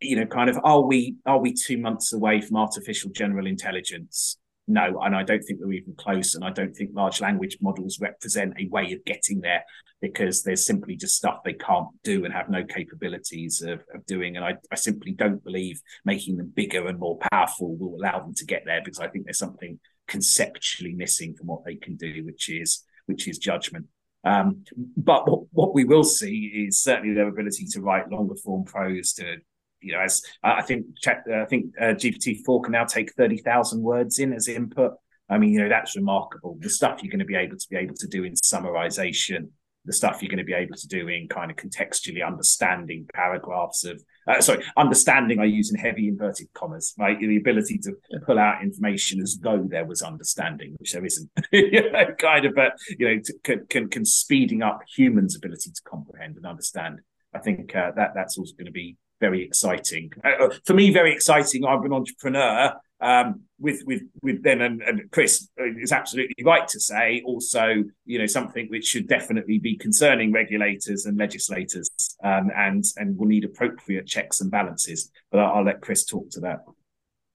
[0.00, 4.38] you know, kind of, are we are we two months away from artificial general intelligence?
[4.68, 6.34] No, and I don't think we're even close.
[6.34, 9.64] And I don't think large language models represent a way of getting there
[10.00, 14.36] because there's simply just stuff they can't do and have no capabilities of, of doing.
[14.36, 18.34] And I, I simply don't believe making them bigger and more powerful will allow them
[18.34, 22.24] to get there because I think there's something conceptually missing from what they can do,
[22.24, 23.86] which is which is judgment.
[24.24, 24.64] Um,
[24.96, 29.12] but what, what we will see is certainly their ability to write longer form prose,
[29.14, 29.38] to
[29.82, 33.82] you know, as I think I think uh, GPT four can now take thirty thousand
[33.82, 34.92] words in as input.
[35.28, 36.58] I mean, you know, that's remarkable.
[36.60, 39.48] The stuff you're going to be able to be able to do in summarization,
[39.84, 43.84] the stuff you're going to be able to do in kind of contextually understanding paragraphs
[43.84, 47.18] of Uh, sorry, understanding I use in heavy inverted commas, right?
[47.18, 47.92] The ability to
[48.24, 51.28] pull out information as though there was understanding, which there isn't.
[51.52, 55.70] you know, kind of, but you know, to, can, can, can speeding up humans' ability
[55.70, 57.00] to comprehend and understand.
[57.34, 60.12] I think uh, that that's also going to be very exciting.
[60.24, 61.64] Uh, uh, for me, very exciting.
[61.64, 62.74] I'm an entrepreneur.
[63.00, 68.18] Um, with with with then and, and, Chris is absolutely right to say also you
[68.20, 71.90] know something which should definitely be concerning regulators and legislators
[72.22, 75.10] um, and and will need appropriate checks and balances.
[75.32, 76.60] But I'll, I'll let Chris talk to that.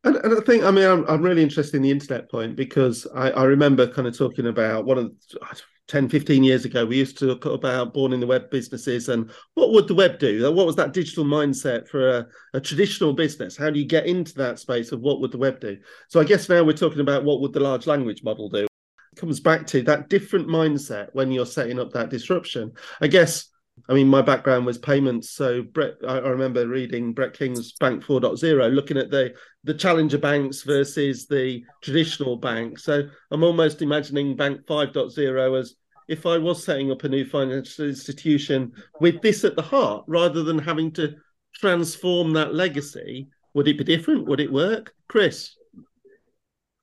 [0.05, 3.05] And, and, I think, I mean, I'm, I'm really interested in the internet point because
[3.13, 5.11] I, I remember kind of talking about one of
[5.87, 9.31] 10, 15 years ago, we used to talk about born in the web businesses and
[9.53, 10.51] what would the web do?
[10.51, 13.55] What was that digital mindset for a, a, traditional business?
[13.55, 15.77] How do you get into that space of what would the web do?
[16.09, 18.65] So I guess now we're talking about what would the large language model do?
[18.65, 22.73] It comes back to that different mindset when you're setting up that disruption.
[22.99, 23.49] I guess
[23.89, 25.29] I mean, my background was payments.
[25.29, 30.63] So Brett, I, remember reading Brett King's Bank 4.0, looking at the the challenger banks
[30.63, 32.83] versus the traditional banks.
[32.83, 35.75] So I'm almost imagining Bank 5.0 as
[36.07, 40.43] if I was setting up a new financial institution with this at the heart, rather
[40.43, 41.15] than having to
[41.53, 43.27] transform that legacy.
[43.53, 44.25] Would it be different?
[44.27, 45.55] Would it work, Chris?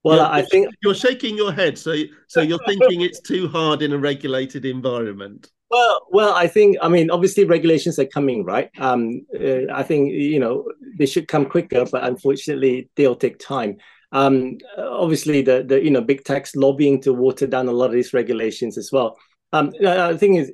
[0.02, 1.96] Well, you're, I think you're shaking your head, so
[2.28, 5.50] so you're thinking it's too hard in a regulated environment.
[5.74, 8.70] Well, well, I think I mean obviously regulations are coming, right?
[8.78, 13.78] Um, uh, I think you know they should come quicker, but unfortunately they'll take time.
[14.12, 17.92] Um, obviously, the the you know big techs lobbying to water down a lot of
[17.94, 19.18] these regulations as well.
[19.52, 20.52] Um, the thing is,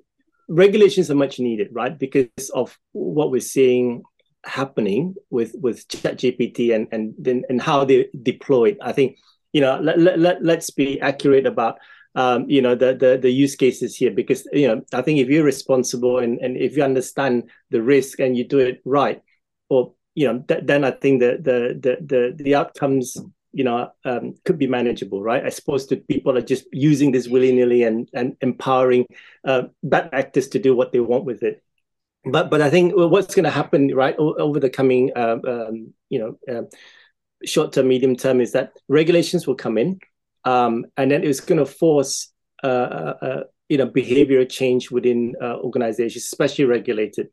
[0.48, 1.98] regulations are much needed, right?
[1.98, 4.02] Because of what we're seeing
[4.46, 8.78] happening with with ChatGPT and and and how they deployed.
[8.80, 9.18] I think
[9.52, 11.76] you know let, let, let's be accurate about
[12.14, 15.29] um, you know the, the the use cases here because you know I think if
[15.29, 19.23] you're responsible and, and if you understand the risk and you do it right,
[19.68, 23.16] or you know th- then I think the the the the, the outcomes
[23.53, 25.44] you know um, could be manageable, right?
[25.44, 29.07] As opposed to people are just using this willy nilly and and empowering
[29.44, 31.62] uh, bad actors to do what they want with it.
[32.25, 36.18] But but I think what's going to happen right over the coming uh, um, you
[36.18, 36.62] know uh,
[37.44, 40.01] short term, medium term is that regulations will come in
[40.44, 45.35] um, and then it's going to force uh, uh, uh, you know behavioral change within
[45.42, 47.29] uh, organizations, especially regulated.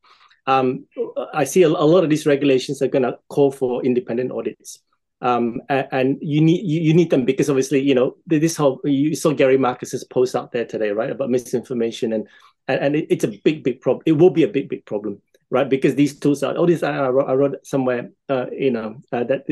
[0.45, 0.85] Um,
[1.33, 4.79] I see a, a, lot of these regulations are going to call for independent audits,
[5.21, 8.79] um, and, and, you need you, you, need them because obviously you know this whole
[8.85, 12.27] you saw Gary Marcus's post out there today, right, about misinformation and
[12.67, 14.03] and, and it, it's a big big problem.
[14.05, 15.69] It will be a big big problem, right?
[15.69, 19.23] Because these tools are all these I wrote, I wrote somewhere, uh, you know, uh,
[19.25, 19.47] that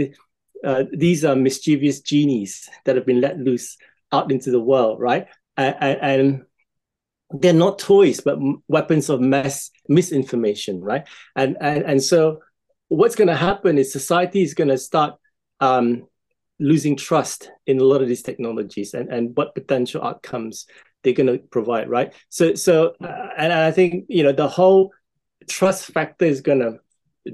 [0.64, 3.78] uh, these are mischievous genies that have been let loose
[4.12, 5.28] out into the world, right?
[5.58, 6.46] And, and
[7.32, 11.08] they're not toys, but weapons of mass misinformation, right?
[11.36, 12.42] And and and so
[12.88, 15.16] what's going to happen is society is going to start
[15.60, 16.08] um,
[16.60, 20.68] losing trust in a lot of these technologies and, and what potential outcomes
[21.04, 22.14] they're going to provide, right?
[22.30, 24.92] So so uh, and I think you know the whole
[25.50, 26.80] trust factor is going to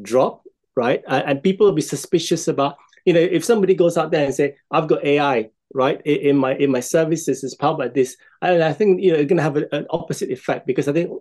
[0.02, 0.44] drop,
[0.76, 1.04] right?
[1.08, 4.34] And, and people will be suspicious about you know, if somebody goes out there and
[4.34, 8.62] say, I've got AI, right, in my in my services is powered by this, I,
[8.62, 11.12] I think you know, it's going to have a, an opposite effect because I think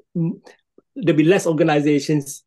[0.97, 2.45] there'll be less organizations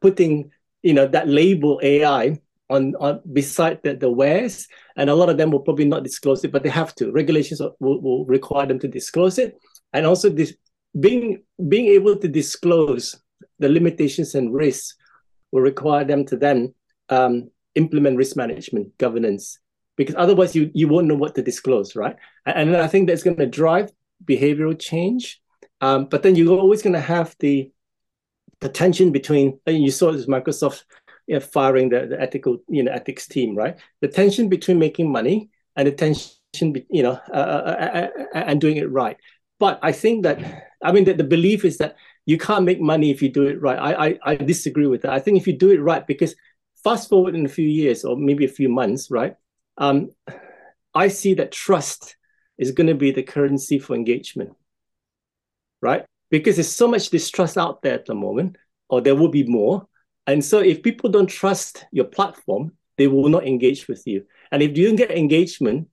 [0.00, 0.50] putting,
[0.82, 5.36] you know, that label AI on on beside the, the wares, and a lot of
[5.36, 7.12] them will probably not disclose it, but they have to.
[7.12, 9.56] Regulations will, will require them to disclose it,
[9.92, 10.54] and also this
[10.98, 13.14] being being able to disclose
[13.58, 14.96] the limitations and risks
[15.52, 16.74] will require them to then
[17.08, 19.58] um, implement risk management governance
[19.96, 22.16] because otherwise you you won't know what to disclose right?
[22.44, 23.90] And, and i think that's going to drive
[24.24, 25.40] behavioral change.
[25.80, 27.70] Um, but then you're always going to have the
[28.60, 30.84] the tension between you saw this microsoft
[31.26, 33.76] you know, firing the, the ethical you know ethics team right?
[34.00, 38.60] The tension between making money and the tension you know uh, uh, uh, uh, and
[38.60, 39.16] doing it right.
[39.58, 40.38] But i think that
[40.82, 43.60] i mean that the belief is that you can't make money if you do it
[43.62, 43.78] right.
[43.78, 45.12] I, I i disagree with that.
[45.12, 46.34] I think if you do it right because
[46.86, 49.34] fast forward in a few years or maybe a few months, right?
[49.76, 50.12] Um,
[50.94, 52.16] I see that trust
[52.58, 54.52] is going to be the currency for engagement,
[55.82, 56.04] right?
[56.30, 58.54] Because there's so much distrust out there at the moment,
[58.88, 59.88] or there will be more.
[60.28, 64.24] And so if people don't trust your platform, they will not engage with you.
[64.52, 65.88] And if you don't get engagement,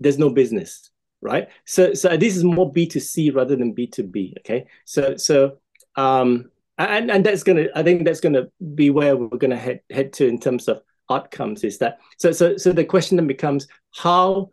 [0.00, 0.90] there's no business,
[1.20, 1.50] right?
[1.66, 4.38] So so this is more B2C rather than B2B.
[4.40, 4.66] Okay.
[4.86, 5.58] So so
[5.94, 10.12] um and and that's gonna I think that's gonna be where we're gonna head head
[10.14, 11.64] to in terms of outcomes.
[11.64, 12.32] Is that so?
[12.32, 14.50] So so the question then becomes how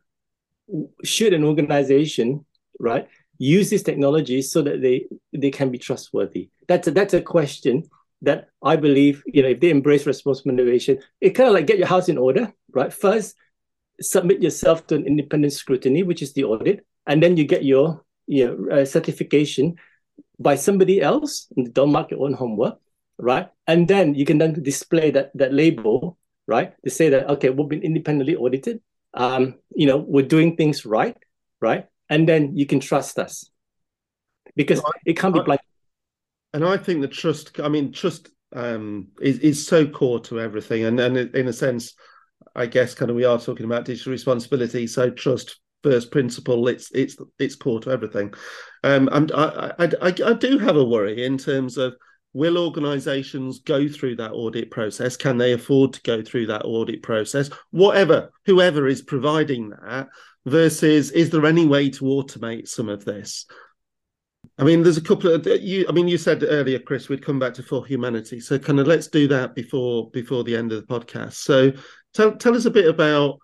[1.03, 2.45] should an organization
[2.79, 3.07] right
[3.37, 6.49] use these technologies so that they they can be trustworthy?
[6.67, 7.83] That's a, that's a question
[8.21, 11.77] that I believe, you know, if they embrace responsible innovation, it kind of like get
[11.77, 12.91] your house in order, right?
[12.93, 13.35] First,
[13.99, 18.03] submit yourself to an independent scrutiny, which is the audit, and then you get your
[18.27, 19.75] your uh, certification
[20.39, 21.47] by somebody else.
[21.71, 22.79] Don't mark your own homework,
[23.17, 23.49] right?
[23.67, 27.69] And then you can then display that that label, right, to say that okay, we've
[27.69, 28.81] been independently audited.
[29.13, 31.17] Um, you know, we're doing things right,
[31.61, 33.49] right, and then you can trust us
[34.55, 35.61] because it can't be blind.
[36.53, 37.59] And I think the trust.
[37.59, 41.93] I mean, trust um, is is so core to everything, and and in a sense,
[42.55, 44.87] I guess kind of we are talking about digital responsibility.
[44.87, 46.67] So trust first principle.
[46.67, 48.33] It's it's it's core to everything.
[48.83, 51.95] Um, and I, I I I do have a worry in terms of
[52.33, 57.03] will organizations go through that audit process can they afford to go through that audit
[57.03, 60.07] process whatever whoever is providing that
[60.47, 63.45] versus is there any way to automate some of this
[64.57, 65.85] I mean, there's a couple of you.
[65.89, 68.41] I mean, you said earlier, Chris, we'd come back to ForHumanity.
[68.41, 71.33] So, kind of, let's do that before before the end of the podcast.
[71.33, 71.71] So,
[72.13, 73.39] tell tell us a bit about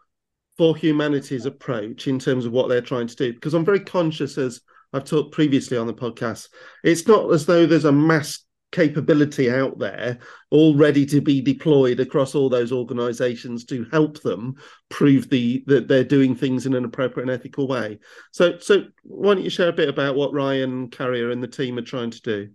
[0.60, 4.60] ForHumanity's approach in terms of what they're trying to do, because I'm very conscious, as
[4.92, 6.50] I've talked previously on the podcast,
[6.84, 10.20] it's not as though there's a mass capability out there
[10.52, 14.56] all ready to be deployed across all those organizations to help them
[14.90, 17.98] prove the that they're doing things in an appropriate and ethical way.
[18.32, 21.80] So so why don't you share a bit about what ryan carrier and the team
[21.80, 22.50] are trying to do?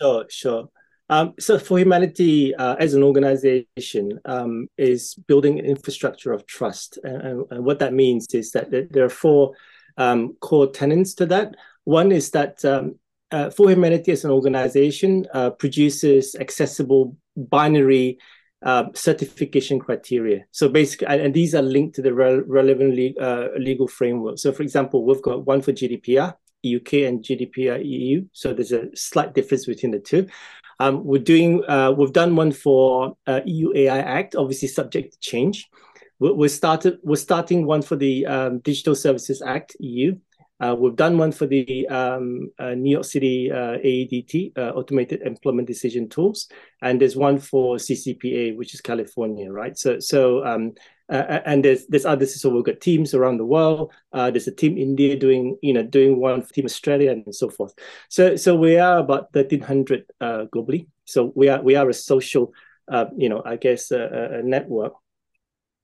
[0.00, 0.68] Sure sure
[1.10, 7.44] um, so ForHumanity uh, as an organization um, is building an infrastructure of trust and,
[7.50, 9.52] and, what that means is that there are four
[9.98, 11.54] um, core tenets to that
[11.84, 12.94] one is that um,
[13.32, 18.18] uh, ForHumanity as an organization uh, produces accessible binary
[18.62, 20.44] uh, certification criteria.
[20.50, 24.38] So basically, and these are linked to the re- relevant le- uh, legal framework.
[24.38, 26.34] So, for example, we've got one for GDPR,
[26.64, 28.26] UK, and GDPR EU.
[28.32, 30.26] So there's a slight difference between the two.
[30.80, 35.18] Um, we're doing, uh, we've done one for uh, EU AI Act, obviously subject to
[35.20, 35.68] change.
[36.18, 40.16] We're, we're started, we're starting one for the um, Digital Services Act EU.
[40.58, 45.20] Uh, we've done one for the um, uh, New York City uh, AEDT, uh, Automated
[45.20, 46.48] Employment Decision Tools,
[46.80, 49.76] and there's one for CCPA, which is California, right?
[49.76, 50.72] So, so um,
[51.10, 52.40] uh, uh, and there's there's others.
[52.40, 53.92] So we've got teams around the world.
[54.12, 57.74] there's a team India doing, you know, doing one Team Australia and so forth.
[58.08, 60.86] So, so we are about 1,300 globally.
[61.04, 62.52] So we are we are a social,
[63.16, 64.94] you know, I guess a, network.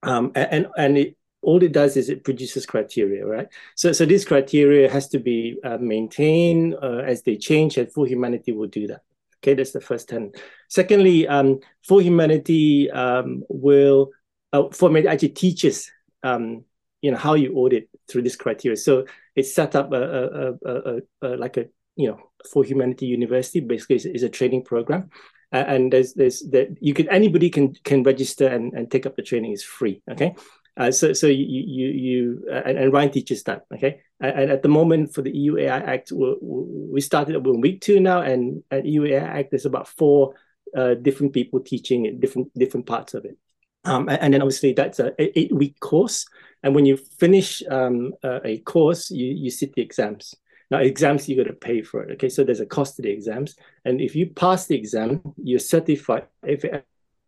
[0.02, 3.48] Um, and and it, all it does is it produces criteria, right?
[3.74, 8.54] So, so this criteria has to be uh, maintained uh, as they change, and ForHumanity
[8.54, 9.02] will do that.
[9.42, 10.40] Okay, that's the first tenet.
[10.68, 14.10] Secondly, um, Humanity um, will,
[14.56, 15.90] uh, ForHumanity actually teaches,
[16.22, 16.64] um,
[17.02, 18.76] you know, how you audit through this criteria.
[18.76, 22.18] So it's set up a, a, a, a like a, you know,
[22.54, 23.60] ForHumanity University.
[23.60, 25.10] Basically, is, a training program.
[25.52, 29.14] Uh, and there's there's that you can anybody can can register and, and take up
[29.14, 30.34] the training is free okay
[30.76, 33.64] uh, so so you you, you uh, and, and, Ryan teaches that.
[33.72, 37.80] Okay, and, at the moment for the EU AI Act, we we started in week
[37.80, 40.34] two now, and at EU AI Act there's about four
[40.76, 43.38] uh, different people teaching different different parts of it.
[43.86, 46.26] Um, and, then obviously that's a eight week course,
[46.62, 50.34] and when you finish um, a course, you you sit the exams.
[50.70, 52.12] Now exams you got to pay for it.
[52.14, 55.60] Okay, so there's a cost to the exams, and if you pass the exam, you're
[55.60, 56.26] certified.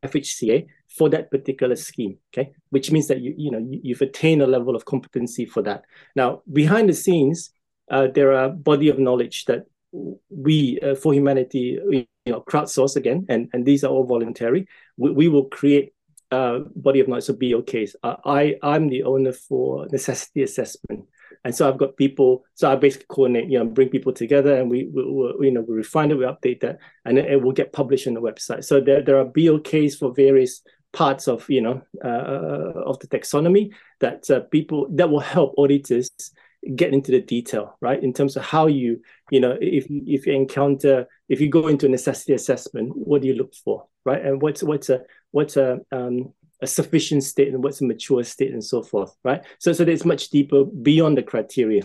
[0.05, 2.53] FHCA for that particular scheme, okay?
[2.71, 5.85] Which means that you, you know, you, have attained a level of competency for that.
[6.15, 7.51] Now, behind the scenes,
[7.91, 13.49] uh, there are body of knowledge that we, uh, ForHumanity, you know, crowdsource again, and,
[13.53, 14.67] and these are all voluntary.
[14.97, 15.93] We, we will create
[16.31, 17.95] uh, body of knowledge, so BOKs.
[18.03, 21.07] Uh, I, I'm the owner for necessity assessment.
[21.45, 22.45] And so I've got people.
[22.55, 25.61] So I basically coordinate, you know, bring people together, and we, we, we you know,
[25.61, 28.65] we refine it, we update that, and it will get published on the website.
[28.65, 30.63] So there, there are BOKs for various
[30.93, 36.11] parts of, you know, uh, of the taxonomy that uh, people that will help auditors
[36.75, 38.03] get into the detail, right?
[38.03, 39.01] In terms of how you,
[39.31, 43.29] you know, if if you encounter, if you go into a necessity assessment, what do
[43.29, 44.25] you look for, right?
[44.25, 48.53] And what's what's a what's a um, a sufficient state and what's a mature state
[48.53, 49.45] and so forth, right?
[49.61, 51.83] So, so it's much deeper beyond the criteria.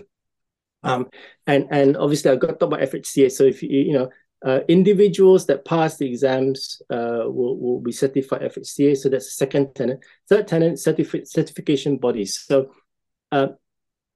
[0.86, 1.10] Um,
[1.48, 3.32] and and obviously i've got to talk about FHCA.
[3.32, 4.10] So if you you know
[4.46, 8.98] uh, individuals that pass the exams uh, will, will be certified FHCA.
[8.98, 10.04] So that's the second tenant.
[10.28, 12.44] Third tenant, certifi- certification bodies.
[12.46, 12.72] So
[13.32, 13.48] uh,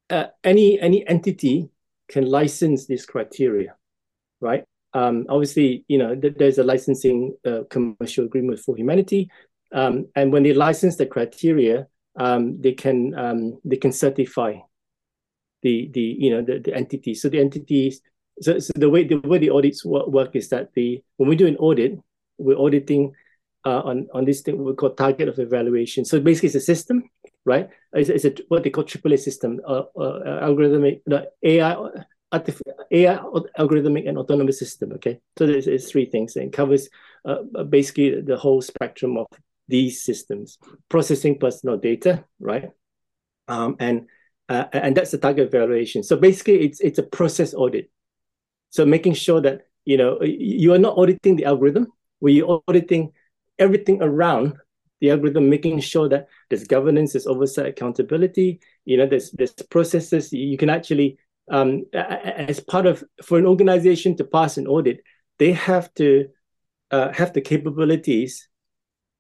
[0.10, 1.70] uh, any any entity
[2.10, 3.76] can license this criteria,
[4.41, 4.64] right?
[4.93, 9.28] Um, obviously, you know th- there's a licensing uh, commercial agreement ForHumanity.
[9.74, 11.88] Um, and when they license the criteria,
[12.20, 14.55] um, they can um, they can certify
[15.62, 17.14] the the you know the, the entity.
[17.14, 18.01] So the entities.
[18.39, 21.47] So, so the way the way the audits work, is that the when we do
[21.47, 21.99] an audit,
[22.38, 23.14] we're auditing
[23.66, 26.05] uh, on on this thing we call target of evaluation.
[26.05, 27.10] So basically, it's a system,
[27.48, 27.70] right?
[27.93, 31.76] It's, it's a what they call AAA system, uh, uh, algorithmic the AI.
[32.91, 33.16] AI
[33.58, 34.91] algorithmic and autonomous system.
[34.91, 36.36] Okay, so there's, three things.
[36.36, 36.89] It covers
[37.24, 39.28] uh, basically the whole spectrum of
[39.70, 40.58] these systems,
[40.89, 42.70] processing personal data, right?
[43.48, 44.08] Um, and
[44.50, 46.04] uh, and that's the target evaluation.
[46.04, 47.89] So basically, it's it's a process audit.
[48.72, 51.88] So making sure that you know you are not auditing the algorithm,
[52.20, 53.14] where you're auditing
[53.58, 54.54] everything around
[55.00, 58.60] the algorithm, making sure that there's governance, there's oversight, accountability.
[58.86, 61.18] You know, there's there's processes you can actually,
[61.52, 65.02] um, as part of for an organization to pass an audit,
[65.39, 66.28] they have to
[66.91, 68.48] uh, have the capabilities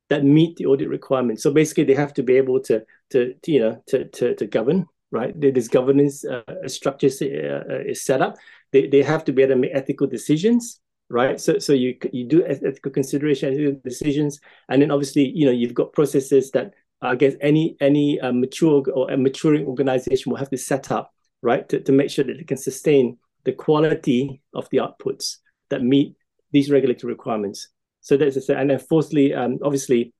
[0.09, 1.43] that meet the audit requirements.
[1.43, 4.47] So basically, they have to be able to to, to you know to to, to
[4.47, 4.87] govern.
[5.09, 8.35] Right, this governance uh, structure uh, is set up.
[8.73, 11.39] They, they have to be able to make ethical decisions right?
[11.39, 14.39] So so you you do ethical consideration, ethical decisions,
[14.69, 18.83] and then obviously you know you've got processes that I guess any any uh, mature
[18.93, 22.37] or a maturing organization will have to set up, right, to, to make sure that
[22.37, 25.37] they can sustain the quality of the outputs
[25.69, 26.15] that meet
[26.51, 27.69] these regulatory requirements.
[28.01, 30.13] So that's a, and then fourthly, um, obviously,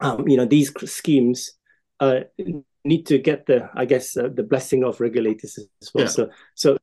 [0.00, 1.52] um, you know these schemes
[2.00, 2.20] uh,
[2.84, 6.04] need to get the I guess uh, the blessing of regulators as well.
[6.04, 6.10] Yeah.
[6.10, 6.78] So so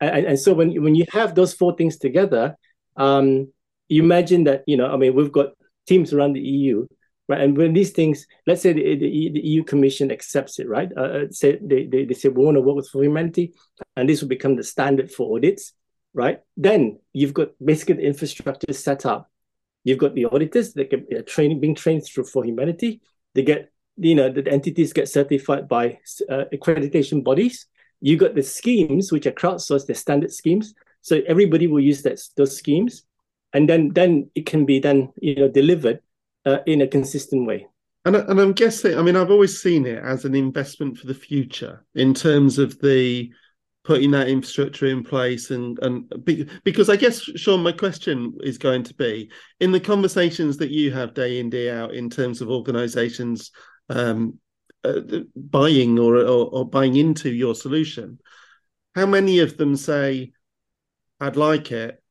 [0.00, 2.56] and, and so when when you have those four things together,
[2.96, 3.52] um,
[3.88, 5.48] you imagine that you know I mean we've got
[5.86, 6.86] teams around the EU,
[7.28, 7.40] right?
[7.40, 10.90] And when these things, let's say the, the, EU Commission accepts it, right?
[10.96, 13.54] Uh, uh, say they, they they say we want to work with ForHumanity,
[13.96, 15.72] and this will become the standard for audits,
[16.14, 16.40] right?
[16.56, 19.30] Then you've got basically the infrastructure set up.
[19.84, 23.00] You've got the auditors that can, get training being trained through ForHumanity.
[23.34, 25.98] They get you know the entities get certified by
[26.30, 27.66] uh, accreditation bodies
[28.00, 30.74] you got the schemes which are crowdsourced, the standard schemes.
[31.00, 33.04] So everybody will use that those schemes,
[33.52, 36.00] and then then it can be then you know delivered
[36.44, 37.66] uh, in a consistent way.
[38.04, 41.14] And, and I'm guessing, I mean, I've always seen it as an investment for the
[41.14, 43.30] future in terms of the
[43.84, 46.12] putting that infrastructure in place and and
[46.62, 49.30] because I guess Sean, my question is going to be
[49.60, 53.50] in the conversations that you have day in day out in terms of organisations
[53.88, 54.38] um,
[54.88, 58.18] uh, buying or, or, or buying into your solution,
[58.94, 60.32] how many of them say,
[61.20, 62.02] "I'd like it,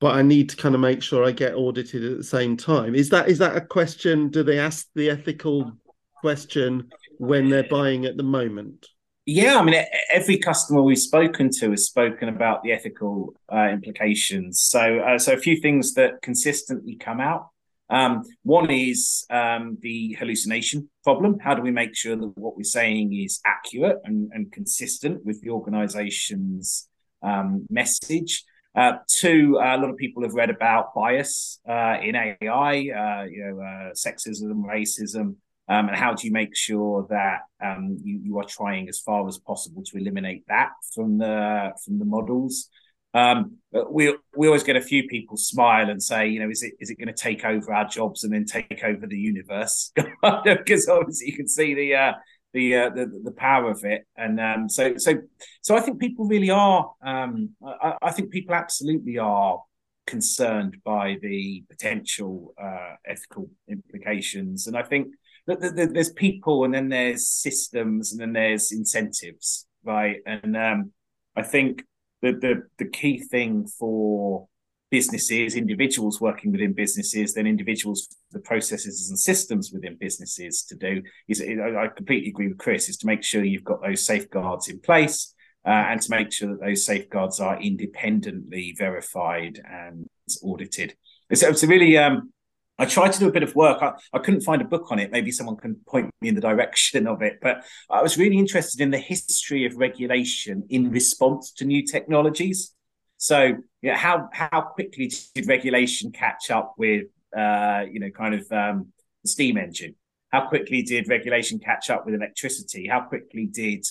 [0.00, 2.94] but I need to kind of make sure I get audited at the same time"?
[2.94, 4.30] Is that is that a question?
[4.30, 5.72] Do they ask the ethical
[6.20, 8.86] question when they're buying at the moment?
[9.26, 9.82] Yeah, I mean,
[10.12, 14.60] every customer we've spoken to has spoken about the ethical uh, implications.
[14.60, 17.48] So, uh, so a few things that consistently come out.
[17.94, 21.38] Um, one is um, the hallucination problem.
[21.38, 25.40] How do we make sure that what we're saying is accurate and, and consistent with
[25.42, 26.88] the organization's
[27.22, 28.44] um, message?
[28.74, 33.24] Uh, two, uh, a lot of people have read about bias uh, in AI, uh,
[33.30, 35.36] you know, uh, sexism, racism,
[35.68, 39.28] um, and how do you make sure that um, you, you are trying as far
[39.28, 42.68] as possible to eliminate that from the from the models?
[43.14, 43.58] Um,
[43.90, 46.90] we we always get a few people smile and say, you know, is it is
[46.90, 49.92] it going to take over our jobs and then take over the universe?
[50.44, 52.12] because obviously you can see the uh,
[52.52, 55.14] the, uh, the the power of it, and um, so so
[55.62, 56.92] so I think people really are.
[57.04, 59.60] Um, I, I, think people absolutely are
[60.06, 65.08] concerned by the potential uh, ethical implications, and I think
[65.46, 70.18] that, that there's people, and then there's systems, and then there's incentives, right?
[70.24, 70.92] And um,
[71.36, 71.84] I think
[72.24, 74.48] the, the, the key thing for
[74.90, 81.02] businesses, individuals working within businesses, then individuals, the processes and systems within businesses to do
[81.28, 84.80] is I completely agree with Chris is to make sure you've got those safeguards in
[84.80, 85.34] place
[85.66, 90.06] uh, and to make sure that those safeguards are independently verified and
[90.42, 90.94] audited.
[91.28, 92.32] It's, it's a really um,
[92.78, 93.82] I tried to do a bit of work.
[93.82, 95.12] I, I couldn't find a book on it.
[95.12, 97.38] Maybe someone can point me in the direction of it.
[97.40, 102.74] But I was really interested in the history of regulation in response to new technologies.
[103.16, 107.06] So, you know, how how quickly did regulation catch up with,
[107.36, 109.94] uh, you know, kind of um, the steam engine?
[110.30, 112.88] How quickly did regulation catch up with electricity?
[112.88, 113.86] How quickly did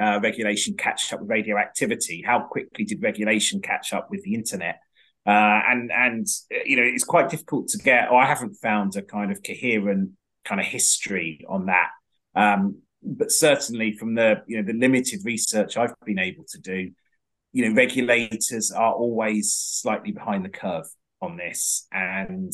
[0.00, 2.20] uh, regulation catch up with radioactivity?
[2.20, 4.80] How quickly did regulation catch up with the internet?
[5.26, 6.26] Uh, and and
[6.66, 8.10] you know it's quite difficult to get.
[8.10, 10.10] Or I haven't found a kind of coherent
[10.44, 11.90] kind of history on that.
[12.34, 16.90] Um, but certainly from the you know the limited research I've been able to do,
[17.52, 20.86] you know regulators are always slightly behind the curve
[21.20, 22.52] on this, and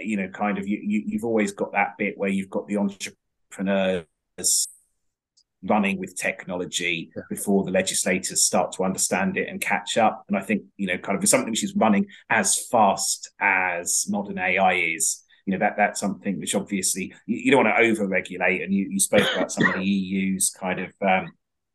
[0.00, 2.76] you know kind of you, you you've always got that bit where you've got the
[2.76, 4.04] entrepreneurs
[5.64, 7.22] running with technology yeah.
[7.30, 10.24] before the legislators start to understand it and catch up.
[10.28, 14.38] And I think, you know, kind of something which is running as fast as modern
[14.38, 18.06] AI is, you know, that that's something which obviously you, you don't want to over
[18.06, 18.62] regulate.
[18.62, 21.32] And you, you spoke about some of the EU's kind of um,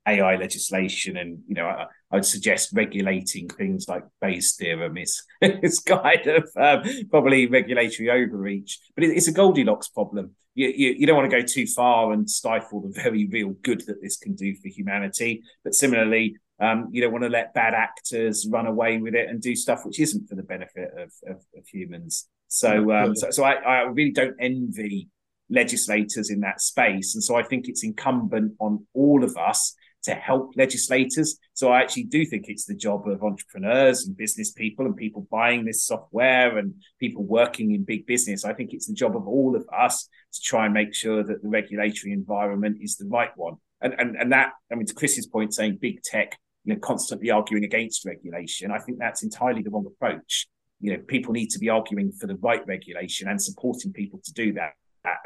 [0.08, 5.80] AI legislation, and you know, I, would suggest regulating things like Bayes' theorem is is
[5.80, 8.80] kind of um, probably regulatory overreach.
[8.96, 10.36] But it, it's a Goldilocks problem.
[10.56, 13.82] You, you, you don't want to go too far and stifle the very real good
[13.88, 15.44] that this can do for humanity.
[15.64, 19.40] But similarly, um, you don't want to let bad actors run away with it and
[19.40, 22.28] do stuff which isn't for the benefit of, of, of humans.
[22.48, 25.10] So, um, so, so I, I really don't envy
[25.50, 27.14] legislators in that space.
[27.16, 31.38] And so I think it's incumbent on all of us to help legislators.
[31.54, 35.28] So I actually do think it's the job of entrepreneurs and business people and people
[35.30, 38.46] buying this software and people working in big business.
[38.46, 41.42] I think it's the job of all of us to try and make sure that
[41.42, 43.56] the regulatory environment is the right one.
[43.82, 47.30] And and and that, I mean, to Chris's point, saying big tech, you know, constantly
[47.30, 50.48] arguing against regulation, I think that's entirely the wrong approach.
[50.80, 54.34] You know, people need to be arguing for the right regulation and supporting people to
[54.34, 54.72] do that.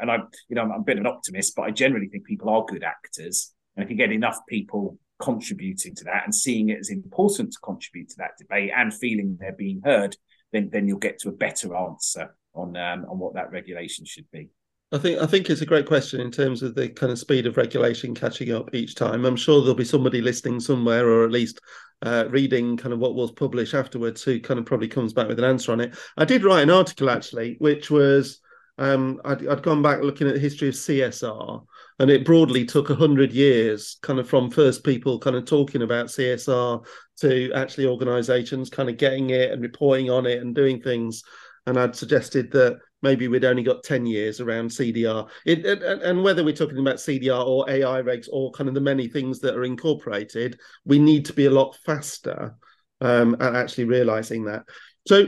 [0.00, 2.48] And I'm, you know, I'm a bit of an optimist, but I generally think people
[2.50, 6.78] are good actors and if you get enough people contributing to that and seeing it
[6.80, 10.16] as important to contribute to that debate and feeling they're being heard,
[10.52, 14.26] then then you'll get to a better answer on um, on what that regulation should
[14.32, 14.48] be.
[14.92, 17.46] I think I think it's a great question in terms of the kind of speed
[17.46, 19.24] of regulation catching up each time.
[19.24, 21.60] I'm sure there'll be somebody listening somewhere, or at least
[22.02, 25.38] uh, reading kind of what was published afterwards, who kind of probably comes back with
[25.38, 25.96] an answer on it.
[26.18, 28.40] I did write an article actually, which was
[28.76, 31.64] um, I'd, I'd gone back looking at the history of CSR,
[32.02, 36.06] and it broadly took 100 years kind of from first people kind of talking about
[36.06, 36.84] csr
[37.16, 41.22] to actually organizations kind of getting it and reporting on it and doing things.
[41.66, 46.24] And i'd suggested that maybe we'd only got 10 years around cdr it, it, and
[46.24, 49.54] whether we're talking about cdr or ai regs or kind of the many things that
[49.54, 52.56] are incorporated we need to be a lot faster
[53.00, 54.62] um, at actually realizing that.
[55.08, 55.26] So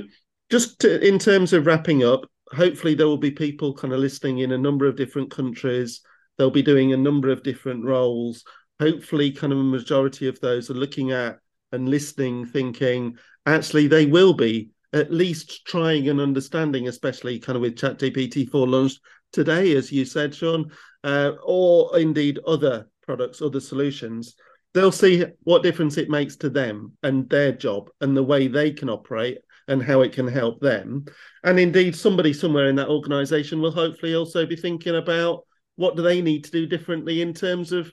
[0.50, 4.38] just to, in terms of wrapping up hopefully there will be people kind of listening
[4.38, 6.00] in a number of different countries
[6.36, 8.44] they'll be doing a number of different roles.
[8.80, 11.38] Hopefully, kind of a majority of those are looking at
[11.72, 13.16] and listening, thinking,
[13.46, 18.66] actually, they will be at least trying and understanding, especially kind of with ChatGPT 4
[18.66, 19.00] launched
[19.32, 20.70] today, as you said, Sean,
[21.02, 24.36] uh, or indeed other products, other solutions.
[24.72, 28.70] They'll see what difference it makes to them and their job and the way they
[28.72, 31.06] can operate and how it can help them.
[31.42, 35.44] And indeed, somebody somewhere in that organization will hopefully also be thinking about
[35.76, 37.90] what do they need to do differently in terms of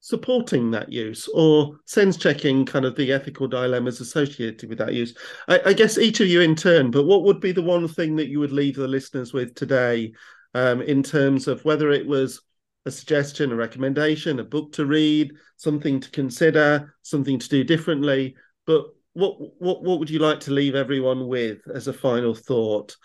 [0.00, 5.16] supporting that use or sense checking kind of the ethical dilemmas associated with that use?
[5.48, 8.16] I, I, guess each of you in turn but what would be the one thing
[8.16, 10.12] that you would leave the listeners with today
[10.54, 12.40] um, in terms of whether it was
[12.84, 18.36] a suggestion a recommendation a book to read something to consider something to do differently?
[18.66, 22.96] But what what what would you like to leave everyone with as a final thought?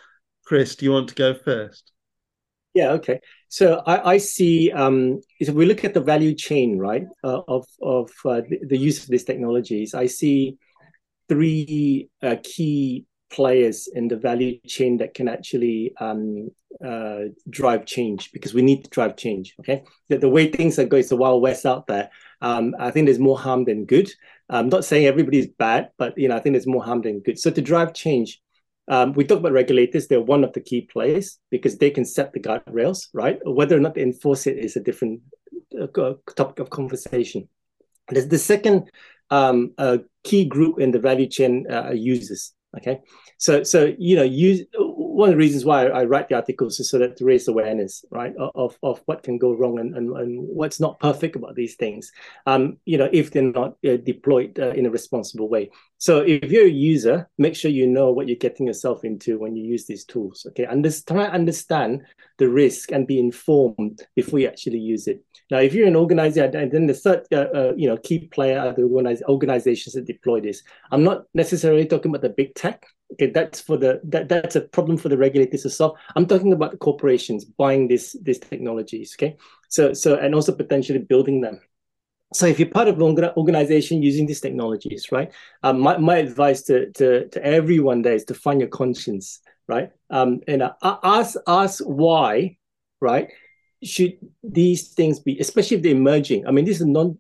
[0.46, 1.92] Chris do you want to go first
[2.74, 3.20] yeah, okay.
[3.50, 7.66] So I, I see um, if we look at the value chain, right, uh, of
[7.82, 10.58] of uh, the, use of these technologies, I see
[11.28, 16.50] three uh, key players in the value chain that can actually um,
[16.86, 19.54] uh, drive change because we need to drive change.
[19.60, 22.10] Okay, the, the way things are going, it's the wild west out there.
[22.42, 24.10] Um, I think there's more harm than good.
[24.50, 27.38] I'm not saying everybody's bad, but you know I think there's more harm than good.
[27.38, 28.42] So to drive change,
[28.92, 32.34] um, we talk about regulators; they're one of the key players because they can set
[32.34, 33.40] the guardrails, right?
[33.46, 35.22] Whether or not they enforce it is a different
[35.82, 35.88] uh,
[36.36, 37.48] topic of conversation.
[38.10, 38.92] There's the second
[39.30, 42.54] um, uh, key group in the value chain uh, users.
[42.78, 43.00] Okay,
[43.38, 44.64] so so you know, use
[45.12, 48.04] one of the reasons why I, write the articles is so that to raise awareness,
[48.12, 51.76] right, of, of what can go wrong and, and, and what's not perfect about these
[51.76, 52.12] things,
[52.46, 55.70] um, you know, if they're not uh, deployed uh, in a responsible way.
[55.98, 59.56] So if you're a user, make sure you know what you're getting yourself into when
[59.56, 60.46] you use these tools.
[60.50, 62.02] Okay, understand, try understand
[62.38, 65.24] the risk and be informed before you actually use it.
[65.52, 68.58] Now, if you're an organizer, and then the third, uh, uh, you know, key player
[68.60, 70.64] are the organizations that deploy this.
[70.92, 74.62] I'm not necessarily talking about the big tech okay that's for the that, that's a
[74.62, 75.98] problem for the regulators to solve.
[76.16, 79.38] I'm talking about the corporations buying these these technologies okay?
[79.70, 81.62] So so and also potentially building them.
[82.34, 85.32] So if you're part of an organization using these technologies right
[85.64, 89.92] um, my, my advice to, to to everyone there is to find your conscience right?
[90.10, 92.58] Um and uh, ask ask why
[93.00, 93.30] right
[93.84, 96.48] should these things be especially if they're emerging.
[96.48, 97.20] I mean these are non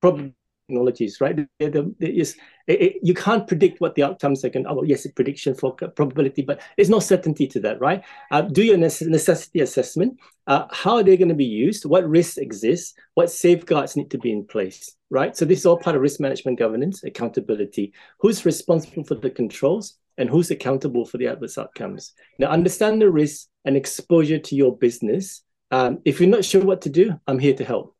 [0.00, 0.34] problem
[0.68, 1.48] technologies, right?
[1.58, 2.36] There, there is
[2.68, 4.64] it, it, you can't predict what the outcomes are going.
[4.64, 8.04] to, Oh, yes, a prediction for probability, but there's no certainty to that, right?
[8.30, 10.20] Uh, do your necessity assessment.
[10.46, 11.86] Uh, how are they going to be used?
[11.86, 12.94] What risks exist?
[13.14, 15.34] What safeguards need to be in place, right?
[15.34, 17.94] So this is all part of risk management governance, accountability.
[18.20, 19.96] Who's responsible for the controls?
[20.18, 22.12] and who's accountable for the adverse outcomes.
[22.40, 25.42] Now, understand the risk and exposure to your business.
[25.70, 27.94] Um, if you're not sure what to do, I'm here to help.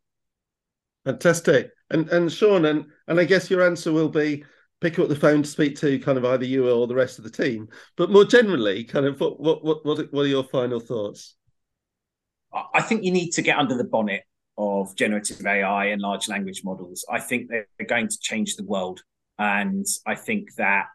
[1.05, 1.71] Fantastic.
[1.91, 4.45] And and Sean, and and I guess your answer will be
[4.81, 7.25] pick up the phone to speak to kind of either you or the rest of
[7.25, 7.69] the team.
[7.97, 11.37] But more generally, kind of what what what what, are your final thoughts?
[12.75, 14.23] I think you need to get under the bonnet
[14.57, 17.05] of generative AI and large language models.
[17.11, 19.01] I think they're going to change the world.
[19.39, 20.87] And I think that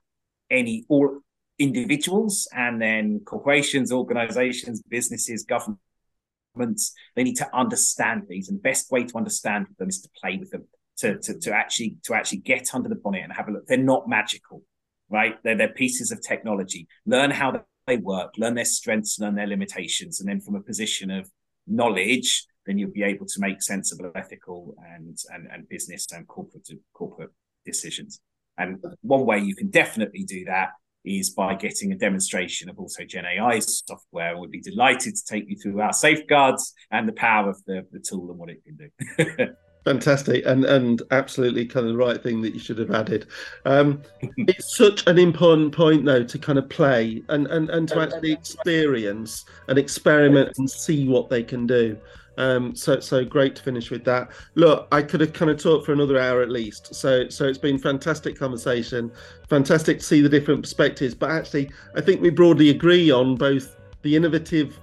[0.49, 1.21] any all
[1.59, 8.49] individuals and then corporations, organizations, businesses, governments, they need to understand these.
[8.49, 10.67] And the best way to understand them is to play with them,
[10.97, 13.67] to, to, to actually to actually get under the bonnet and have a look.
[13.67, 14.63] They're not magical,
[15.09, 15.35] right?
[15.43, 16.87] They're, they're pieces of technology.
[17.05, 20.19] Learn how they work, learn their strengths, learn their limitations.
[20.19, 21.29] And then from a position of
[21.67, 26.67] knowledge, then you'll be able to make sensible, ethical and and, and business and corporate
[26.93, 27.31] corporate
[27.65, 28.19] decisions.
[28.57, 30.69] And one way you can definitely do that
[31.05, 34.37] is by getting a demonstration of AutoGen AI software.
[34.37, 37.99] We'd be delighted to take you through our safeguards and the power of the, the
[37.99, 39.47] tool and what it can do.
[39.85, 43.27] Fantastic, and and absolutely kind of the right thing that you should have added.
[43.65, 44.01] Um,
[44.37, 48.31] it's such an important point, though, to kind of play and and and to actually
[48.31, 51.97] experience and experiment and see what they can do.
[52.37, 54.29] Um, so so great to finish with that.
[54.55, 56.95] Look, I could have kind of talked for another hour at least.
[56.95, 59.11] So so it's been fantastic conversation,
[59.49, 61.13] fantastic to see the different perspectives.
[61.13, 64.79] But actually, I think we broadly agree on both the innovative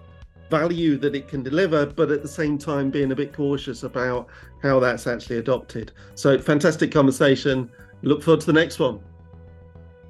[0.50, 4.26] value that it can deliver, but at the same time being a bit cautious about
[4.62, 5.92] how that's actually adopted.
[6.14, 7.70] So fantastic conversation.
[8.02, 9.00] Look forward to the next one.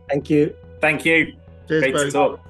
[0.09, 0.55] Thank you.
[0.81, 1.35] Thank you.
[1.69, 2.41] Cheers, Great